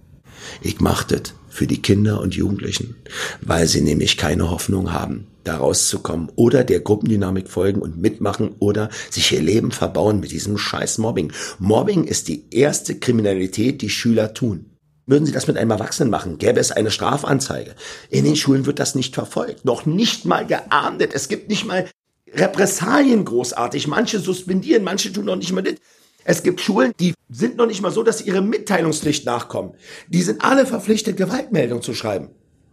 Ich 0.62 0.80
mache 0.80 1.16
das 1.16 1.34
für 1.48 1.66
die 1.66 1.82
Kinder 1.82 2.20
und 2.20 2.34
Jugendlichen, 2.34 2.96
weil 3.40 3.66
sie 3.66 3.80
nämlich 3.80 4.16
keine 4.16 4.50
Hoffnung 4.50 4.92
haben, 4.92 5.26
da 5.44 5.56
rauszukommen 5.56 6.30
oder 6.36 6.64
der 6.64 6.80
Gruppendynamik 6.80 7.48
folgen 7.48 7.82
und 7.82 7.98
mitmachen 7.98 8.54
oder 8.60 8.88
sich 9.10 9.32
ihr 9.32 9.42
Leben 9.42 9.72
verbauen 9.72 10.20
mit 10.20 10.30
diesem 10.30 10.56
scheiß 10.56 10.98
Mobbing. 10.98 11.32
Mobbing 11.58 12.04
ist 12.04 12.28
die 12.28 12.44
erste 12.50 12.98
Kriminalität, 12.98 13.82
die 13.82 13.90
Schüler 13.90 14.32
tun. 14.32 14.66
Würden 15.06 15.26
sie 15.26 15.32
das 15.32 15.48
mit 15.48 15.56
einem 15.56 15.72
Erwachsenen 15.72 16.10
machen, 16.10 16.38
gäbe 16.38 16.60
es 16.60 16.70
eine 16.70 16.92
Strafanzeige. 16.92 17.74
In 18.10 18.24
den 18.24 18.36
Schulen 18.36 18.64
wird 18.64 18.78
das 18.78 18.94
nicht 18.94 19.14
verfolgt, 19.14 19.64
noch 19.64 19.84
nicht 19.86 20.24
mal 20.24 20.46
geahndet. 20.46 21.12
Es 21.14 21.28
gibt 21.28 21.48
nicht 21.48 21.66
mal 21.66 21.88
Repressalien 22.34 23.24
großartig. 23.24 23.86
Manche 23.86 24.20
suspendieren, 24.20 24.84
manche 24.84 25.12
tun 25.12 25.24
noch 25.24 25.36
nicht 25.36 25.52
mal 25.52 25.62
das. 25.62 25.74
Es 26.24 26.42
gibt 26.42 26.60
Schulen, 26.60 26.92
die 27.00 27.14
sind 27.30 27.56
noch 27.56 27.66
nicht 27.66 27.80
mal 27.80 27.90
so, 27.90 28.02
dass 28.02 28.18
sie 28.18 28.24
ihre 28.24 28.42
Mitteilungspflicht 28.42 29.24
nachkommen. 29.24 29.74
Die 30.08 30.22
sind 30.22 30.44
alle 30.44 30.66
verpflichtet, 30.66 31.16
Gewaltmeldung 31.16 31.82
zu 31.82 31.94
schreiben. 31.94 32.30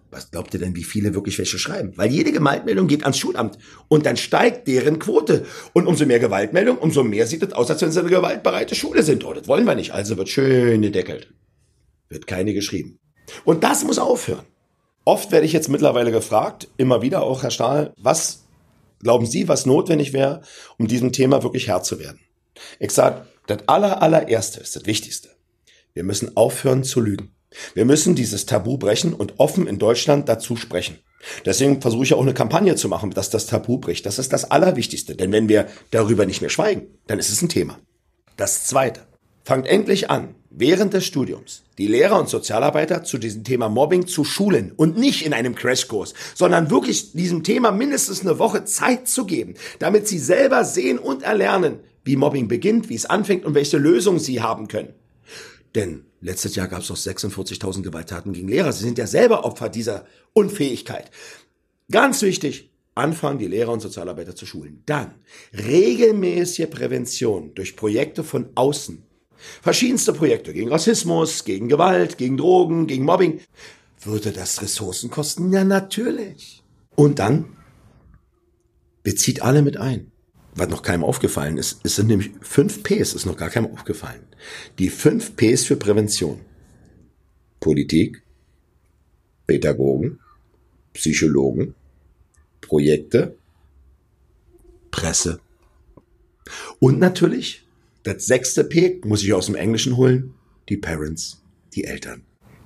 Was 0.09 0.31
glaubt 0.31 0.53
ihr 0.53 0.59
denn, 0.59 0.75
wie 0.75 0.83
viele 0.83 1.13
wirklich 1.13 1.37
welche 1.37 1.59
schreiben? 1.59 1.93
Weil 1.95 2.11
jede 2.11 2.31
Gewaltmeldung 2.31 2.87
geht 2.87 3.03
ans 3.03 3.17
Schulamt 3.17 3.57
und 3.89 4.05
dann 4.05 4.15
steigt 4.15 4.67
deren 4.67 4.99
Quote. 4.99 5.45
Und 5.73 5.85
umso 5.85 6.05
mehr 6.05 6.19
Gewaltmeldung, 6.19 6.77
umso 6.77 7.03
mehr 7.03 7.27
sieht 7.27 7.43
es 7.43 7.53
aus, 7.53 7.69
als 7.69 7.81
wenn 7.81 7.91
sie 7.91 7.99
eine 7.99 8.09
gewaltbereite 8.09 8.73
Schule 8.73 9.03
sind. 9.03 9.25
Oh, 9.25 9.33
das 9.33 9.47
wollen 9.47 9.65
wir 9.65 9.75
nicht. 9.75 9.91
Also 9.91 10.17
wird 10.17 10.29
schön 10.29 10.81
gedeckelt. 10.81 11.33
Wird 12.09 12.25
keine 12.25 12.53
geschrieben. 12.53 12.99
Und 13.43 13.63
das 13.63 13.83
muss 13.83 13.99
aufhören. 13.99 14.45
Oft 15.03 15.31
werde 15.31 15.45
ich 15.45 15.53
jetzt 15.53 15.69
mittlerweile 15.69 16.11
gefragt, 16.11 16.69
immer 16.77 17.01
wieder 17.01 17.23
auch, 17.23 17.43
Herr 17.43 17.51
Stahl, 17.51 17.93
was 17.97 18.46
glauben 19.01 19.25
Sie, 19.25 19.47
was 19.47 19.65
notwendig 19.65 20.13
wäre, 20.13 20.41
um 20.77 20.87
diesem 20.87 21.11
Thema 21.11 21.43
wirklich 21.43 21.67
Herr 21.67 21.83
zu 21.83 21.99
werden? 21.99 22.19
Ich 22.79 22.91
sage, 22.91 23.27
das 23.47 23.67
aller, 23.67 24.01
allererste 24.01 24.59
ist 24.59 24.75
das 24.75 24.85
Wichtigste. 24.85 25.29
Wir 25.93 26.03
müssen 26.03 26.35
aufhören 26.35 26.83
zu 26.83 27.01
lügen. 27.01 27.33
Wir 27.73 27.85
müssen 27.85 28.15
dieses 28.15 28.45
Tabu 28.45 28.77
brechen 28.77 29.13
und 29.13 29.39
offen 29.39 29.67
in 29.67 29.79
Deutschland 29.79 30.27
dazu 30.29 30.55
sprechen. 30.55 30.99
Deswegen 31.45 31.81
versuche 31.81 32.03
ich 32.03 32.13
auch 32.13 32.21
eine 32.21 32.33
Kampagne 32.33 32.75
zu 32.75 32.89
machen, 32.89 33.11
dass 33.11 33.29
das 33.29 33.47
Tabu 33.47 33.79
bricht. 33.79 34.05
Das 34.05 34.19
ist 34.19 34.33
das 34.33 34.51
Allerwichtigste. 34.51 35.15
Denn 35.15 35.31
wenn 35.31 35.49
wir 35.49 35.67
darüber 35.91 36.25
nicht 36.25 36.41
mehr 36.41 36.49
schweigen, 36.49 36.99
dann 37.07 37.19
ist 37.19 37.29
es 37.29 37.41
ein 37.41 37.49
Thema. 37.49 37.79
Das 38.35 38.65
Zweite. 38.65 39.06
Fangt 39.47 39.65
endlich 39.65 40.09
an, 40.09 40.35
während 40.49 40.93
des 40.93 41.05
Studiums 41.05 41.63
die 41.77 41.87
Lehrer 41.87 42.19
und 42.19 42.27
Sozialarbeiter 42.27 43.05
zu 43.05 43.17
diesem 43.17 43.45
Thema 43.45 43.69
Mobbing 43.69 44.05
zu 44.05 44.25
schulen 44.25 44.73
und 44.75 44.97
nicht 44.97 45.25
in 45.25 45.31
einem 45.31 45.55
Crashkurs, 45.55 46.13
sondern 46.35 46.69
wirklich 46.69 47.13
diesem 47.13 47.45
Thema 47.45 47.71
mindestens 47.71 48.19
eine 48.19 48.39
Woche 48.39 48.65
Zeit 48.65 49.07
zu 49.07 49.25
geben, 49.25 49.53
damit 49.79 50.05
sie 50.05 50.19
selber 50.19 50.65
sehen 50.65 50.99
und 50.99 51.23
erlernen, 51.23 51.79
wie 52.03 52.17
Mobbing 52.17 52.49
beginnt, 52.49 52.89
wie 52.89 52.95
es 52.95 53.05
anfängt 53.05 53.45
und 53.45 53.55
welche 53.55 53.77
Lösungen 53.77 54.19
sie 54.19 54.41
haben 54.41 54.67
können. 54.67 54.93
Denn 55.75 56.03
letztes 56.19 56.57
Jahr 56.57 56.67
gab 56.67 56.81
es 56.81 56.89
noch 56.89 56.97
46.000 56.97 57.83
Gewalttaten 57.83 58.33
gegen 58.33 58.49
Lehrer. 58.49 58.73
Sie 58.73 58.83
sind 58.83 58.97
ja 58.97 59.07
selber 59.07 59.45
Opfer 59.45 59.69
dieser 59.69 60.05
Unfähigkeit. 60.33 61.09
Ganz 61.89 62.21
wichtig, 62.21 62.69
anfangen, 62.95 63.39
die 63.39 63.47
Lehrer 63.47 63.71
und 63.71 63.79
Sozialarbeiter 63.79 64.35
zu 64.35 64.45
schulen. 64.45 64.83
Dann 64.85 65.13
regelmäßige 65.53 66.69
Prävention 66.69 67.53
durch 67.55 67.77
Projekte 67.77 68.25
von 68.25 68.49
außen 68.55 69.06
Verschiedenste 69.61 70.13
Projekte 70.13 70.53
gegen 70.53 70.69
Rassismus, 70.69 71.43
gegen 71.43 71.67
Gewalt, 71.67 72.17
gegen 72.17 72.37
Drogen, 72.37 72.87
gegen 72.87 73.05
Mobbing. 73.05 73.41
Würde 74.01 74.31
das 74.31 74.61
Ressourcen 74.61 75.09
kosten? 75.09 75.51
Ja, 75.51 75.63
natürlich. 75.63 76.63
Und 76.95 77.19
dann 77.19 77.57
bezieht 79.03 79.41
alle 79.41 79.61
mit 79.61 79.77
ein. 79.77 80.11
was 80.57 80.69
noch 80.69 80.81
keinem 80.81 81.03
aufgefallen 81.03 81.57
ist, 81.57 81.79
es 81.83 81.95
sind 81.95 82.07
nämlich 82.07 82.31
fünf 82.41 82.81
Ps, 82.81 83.13
ist 83.13 83.25
noch 83.25 83.37
gar 83.37 83.49
keinem 83.51 83.71
aufgefallen. 83.71 84.25
Die 84.79 84.89
fünf 84.89 85.35
Ps 85.35 85.65
für 85.65 85.75
Prävention. 85.75 86.41
Politik, 87.59 88.23
Pädagogen, 89.45 90.19
Psychologen, 90.93 91.75
Projekte, 92.59 93.37
Presse. 94.89 95.39
Und 96.79 96.97
natürlich, 96.97 97.66
das 98.13 98.25
sechste 98.25 98.63
P 98.63 99.01
muss 99.03 99.23
ich 99.23 99.33
aus 99.33 99.47
dem 99.47 99.55
Englischen 99.55 99.97
holen, 99.97 100.33
die 100.69 100.77
Parents, 100.77 101.43
die 101.73 101.83
Eltern. 101.83 102.23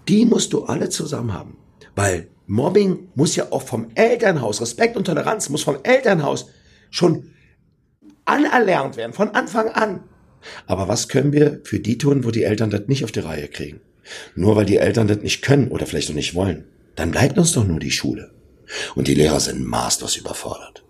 Die 0.08 0.25
musst 0.25 0.54
du 0.54 0.63
alle 0.65 0.89
zusammen 0.89 1.34
haben. 1.34 1.58
Weil 1.95 2.27
Mobbing 2.47 3.10
muss 3.15 3.36
ja 3.36 3.51
auch 3.51 3.63
vom 3.63 3.89
Elternhaus, 3.95 4.62
Respekt 4.62 4.97
und 4.97 5.06
Toleranz 5.06 5.49
muss 5.49 5.63
vom 5.63 5.77
Elternhaus 5.84 6.47
schon 6.89 7.32
anerlernt 8.25 8.97
werden, 8.97 9.13
von 9.13 9.30
Anfang 9.30 9.69
an. 9.69 10.04
Aber 10.67 10.88
was 10.88 11.08
können 11.08 11.34
wir 11.34 11.62
für 11.63 11.80
die 11.80 11.97
tun, 11.97 12.23
wo 12.23 12.32
die 12.32 12.43
Eltern 12.43 12.69
das 12.69 12.88
nicht 12.88 13.04
auf 13.04 13.12
die 13.12 13.19
Reihe 13.19 13.47
kriegen? 13.47 13.82
Nur 14.36 14.56
weil 14.56 14.65
die 14.65 14.77
Eltern 14.77 15.08
das 15.08 15.19
nicht 15.19 15.41
können 15.41 15.69
oder 15.69 15.86
vielleicht 15.86 16.10
auch 16.10 16.15
nicht 16.15 16.36
wollen, 16.36 16.65
dann 16.95 17.12
bleibt 17.12 17.38
uns 17.38 17.54
doch 17.54 17.65
nur 17.65 17.80
die 17.80 17.91
Schule. 17.91 18.32
Und 18.95 19.08
die 19.08 19.15
Lehrer 19.15 19.39
sind 19.39 19.65
maßlos 19.65 20.17
überfordert. 20.17 20.84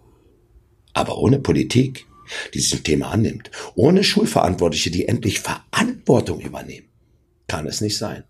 Aber 0.94 1.18
ohne 1.18 1.40
Politik, 1.40 2.06
die 2.54 2.60
sich 2.60 2.72
dem 2.72 2.84
Thema 2.84 3.12
annimmt, 3.12 3.52
ohne 3.76 4.04
Schulverantwortliche, 4.04 4.92
die 4.92 5.08
endlich 5.08 5.40
Verantwortung 5.40 6.40
übernehmen, 6.42 6.88
kann 7.48 7.68
es 7.68 7.82
nicht 7.82 7.98
sein. 7.98 8.24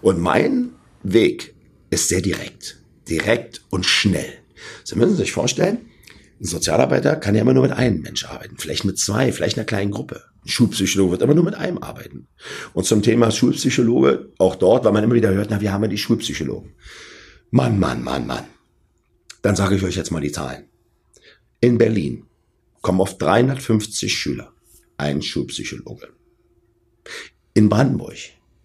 Und 0.00 0.20
mein 0.20 0.70
Weg 1.02 1.54
ist 1.90 2.08
sehr 2.08 2.20
direkt. 2.20 2.82
Direkt 3.08 3.62
und 3.70 3.86
schnell. 3.86 4.32
Sie 4.84 4.96
müssen 4.96 5.16
sich 5.16 5.32
vorstellen, 5.32 5.78
ein 6.40 6.44
Sozialarbeiter 6.44 7.16
kann 7.16 7.34
ja 7.34 7.40
immer 7.42 7.54
nur 7.54 7.64
mit 7.64 7.72
einem 7.72 8.00
Mensch 8.00 8.24
arbeiten, 8.24 8.56
vielleicht 8.58 8.84
mit 8.84 8.98
zwei, 8.98 9.32
vielleicht 9.32 9.56
einer 9.56 9.64
kleinen 9.64 9.90
Gruppe. 9.90 10.22
Ein 10.44 10.48
Schulpsychologe 10.48 11.12
wird 11.12 11.22
immer 11.22 11.34
nur 11.34 11.44
mit 11.44 11.54
einem 11.54 11.78
arbeiten. 11.78 12.28
Und 12.74 12.84
zum 12.84 13.02
Thema 13.02 13.30
Schulpsychologe, 13.30 14.32
auch 14.38 14.54
dort, 14.54 14.84
weil 14.84 14.92
man 14.92 15.02
immer 15.02 15.14
wieder 15.14 15.32
hört, 15.32 15.50
na, 15.50 15.60
wir 15.60 15.72
haben 15.72 15.82
ja 15.82 15.88
die 15.88 15.98
Schulpsychologen. 15.98 16.74
Mann, 17.50 17.80
Mann, 17.80 18.04
Mann, 18.04 18.26
Mann. 18.26 18.44
Dann 19.42 19.56
sage 19.56 19.76
ich 19.76 19.82
euch 19.82 19.96
jetzt 19.96 20.10
mal 20.10 20.20
die 20.20 20.32
Zahlen. 20.32 20.64
In 21.60 21.78
Berlin 21.78 22.24
kommen 22.82 23.00
auf 23.00 23.18
350 23.18 24.12
Schüler 24.12 24.52
ein 24.96 25.22
Schulpsychologe. 25.22 26.08
In 27.54 27.68
Brandenburg 27.68 28.16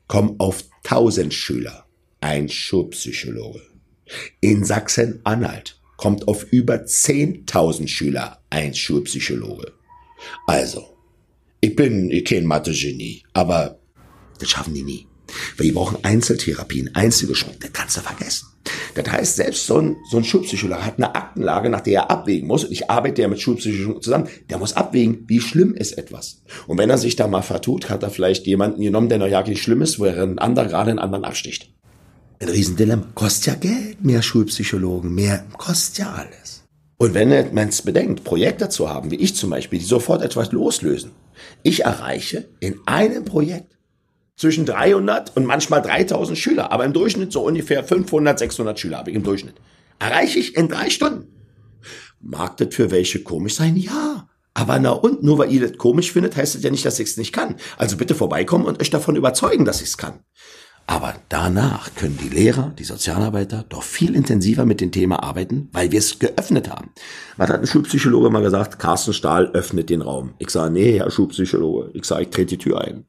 kommen 0.08 0.36
auf 0.40 0.64
1000 0.84 1.34
Schüler 1.34 1.86
ein 2.22 2.50
Schulpsychologe. 2.50 3.62
In 4.42 4.64
Sachsen-Anhalt 4.64 5.80
kommt 5.98 6.28
auf 6.28 6.52
über 6.52 6.76
10.000 6.76 7.88
Schüler 7.88 8.42
ein 8.50 8.74
Schulpsychologe. 8.74 9.74
Also, 10.48 10.98
ich 11.62 11.76
bin 11.76 12.12
kein 12.24 12.46
Mathe-Genie, 12.46 13.24
aber 13.34 13.80
das 14.40 14.50
schaffen 14.50 14.74
die 14.74 14.84
nie. 14.84 15.08
Weil 15.58 15.68
die 15.68 15.72
brauchen 15.72 15.98
Einzeltherapien, 16.04 16.94
Einzelgespräche, 16.94 17.60
das 17.60 17.74
kannst 17.74 17.98
du 17.98 18.02
vergessen. 18.02 18.48
Das 18.96 19.12
heißt, 19.12 19.36
selbst 19.36 19.66
so 19.66 19.78
ein, 19.78 19.98
so 20.10 20.18
ein 20.18 20.24
Schulpsychologe 20.24 20.86
hat 20.86 20.98
eine 20.98 21.16
Aktenlage, 21.16 21.70
nach 21.70 21.82
der 21.82 21.94
er 21.94 22.12
abwägen 22.12 22.48
muss. 22.48 22.64
Und 22.64 22.72
ich 22.72 22.90
arbeite 22.90 23.22
ja 23.22 23.28
mit 23.28 23.42
Schulpsychologen 23.42 24.02
zusammen. 24.02 24.30
Der 24.50 24.58
muss 24.58 24.74
abwägen, 24.74 25.26
wie 25.28 25.42
schlimm 25.42 25.74
ist 25.74 25.98
etwas. 25.98 26.42
Und 26.68 26.78
wenn 26.78 26.90
er 26.90 26.98
sich 26.98 27.16
da 27.16 27.28
mal 27.28 27.42
vertut, 27.42 27.90
hat 27.90 28.04
er 28.04 28.10
vielleicht 28.10 28.46
jemanden 28.46 28.82
genommen, 28.82 29.10
der 29.10 29.18
noch 29.18 29.28
ja 29.28 29.44
nicht 29.44 29.62
schlimm 29.62 29.82
ist, 29.82 30.00
wo 30.00 30.06
er 30.06 30.22
ein 30.22 30.40
anderer 30.40 30.68
gerade 30.68 30.92
einen 30.92 31.00
anderen 31.00 31.26
absticht. 31.26 31.70
Ein 32.40 32.50
Riesendilemma. 32.50 33.08
Kostet 33.16 33.46
ja 33.48 33.56
Geld, 33.56 34.04
mehr 34.04 34.22
Schulpsychologen, 34.22 35.14
mehr, 35.14 35.46
kostet 35.58 36.00
ja 36.00 36.14
alles. 36.14 36.64
Und 36.98 37.14
wenn 37.14 37.54
man 37.54 37.70
es 37.70 37.82
bedenkt, 37.82 38.24
Projekte 38.24 38.70
zu 38.70 38.90
haben, 38.90 39.12
wie 39.12 39.16
ich 39.16 39.36
zum 39.36 39.50
Beispiel, 39.50 39.80
die 39.80 39.86
sofort 39.86 40.22
etwas 40.22 40.52
loslösen. 40.52 41.12
Ich 41.62 41.84
erreiche 41.84 42.50
in 42.60 42.80
einem 42.86 43.26
Projekt 43.26 43.78
zwischen 44.44 44.66
300 44.66 45.38
und 45.38 45.46
manchmal 45.46 45.82
3000 45.82 46.38
Schüler, 46.38 46.74
aber 46.74 46.84
im 46.84 46.92
Durchschnitt 46.92 47.32
so 47.32 47.46
ungefähr 47.46 47.82
500, 47.82 48.38
600 48.38 48.78
Schüler 48.78 48.98
habe 48.98 49.10
ich 49.10 49.16
im 49.16 49.24
Durchschnitt. 49.24 49.56
Erreiche 50.00 50.38
ich 50.38 50.58
in 50.58 50.68
drei 50.68 50.90
Stunden. 50.90 51.30
Mag 52.20 52.58
das 52.58 52.76
für 52.76 52.92
welche 52.92 53.24
komisch 53.24 53.56
sein? 53.56 53.78
Ja. 53.78 54.28
Aber 54.54 54.80
na 54.80 54.92
und, 54.92 55.24
nur 55.24 55.38
weil 55.38 55.50
ihr 55.50 55.66
das 55.66 55.78
komisch 55.78 56.12
findet, 56.12 56.36
heißt 56.36 56.56
das 56.56 56.64
ja 56.64 56.72
nicht, 56.72 56.84
dass 56.84 57.00
ich 57.00 57.08
es 57.08 57.16
nicht 57.16 57.32
kann. 57.32 57.56
Also 57.78 57.96
bitte 57.96 58.16
vorbeikommen 58.16 58.66
und 58.66 58.82
euch 58.82 58.90
davon 58.90 59.16
überzeugen, 59.16 59.64
dass 59.64 59.82
ich 59.82 59.88
es 59.88 59.98
kann. 59.98 60.20
Aber 60.88 61.16
danach 61.30 61.96
können 61.96 62.20
die 62.22 62.28
Lehrer, 62.28 62.74
die 62.78 62.84
Sozialarbeiter 62.84 63.64
doch 63.70 63.84
viel 63.84 64.14
intensiver 64.14 64.66
mit 64.66 64.82
dem 64.82 64.92
Thema 64.92 65.24
arbeiten, 65.24 65.70
weil 65.72 65.94
wir 65.94 66.00
es 66.00 66.20
geöffnet 66.20 66.70
haben. 66.70 66.92
Was 67.38 67.50
hat 67.50 67.62
ein 67.62 67.68
Schulpsychologe 67.68 68.30
mal 68.30 68.44
gesagt? 68.44 68.78
Carsten 68.78 69.14
Stahl 69.14 69.52
öffnet 69.54 69.90
den 69.90 70.02
Raum. 70.02 70.34
Ich 70.40 70.50
sage, 70.50 70.74
nee, 70.74 71.00
Herr 71.00 71.10
Schulpsychologe. 71.10 71.92
Ich 71.94 72.04
sage, 72.04 72.24
ich 72.24 72.30
trete 72.30 72.58
die 72.58 72.58
Tür 72.58 72.82
ein. 72.82 73.06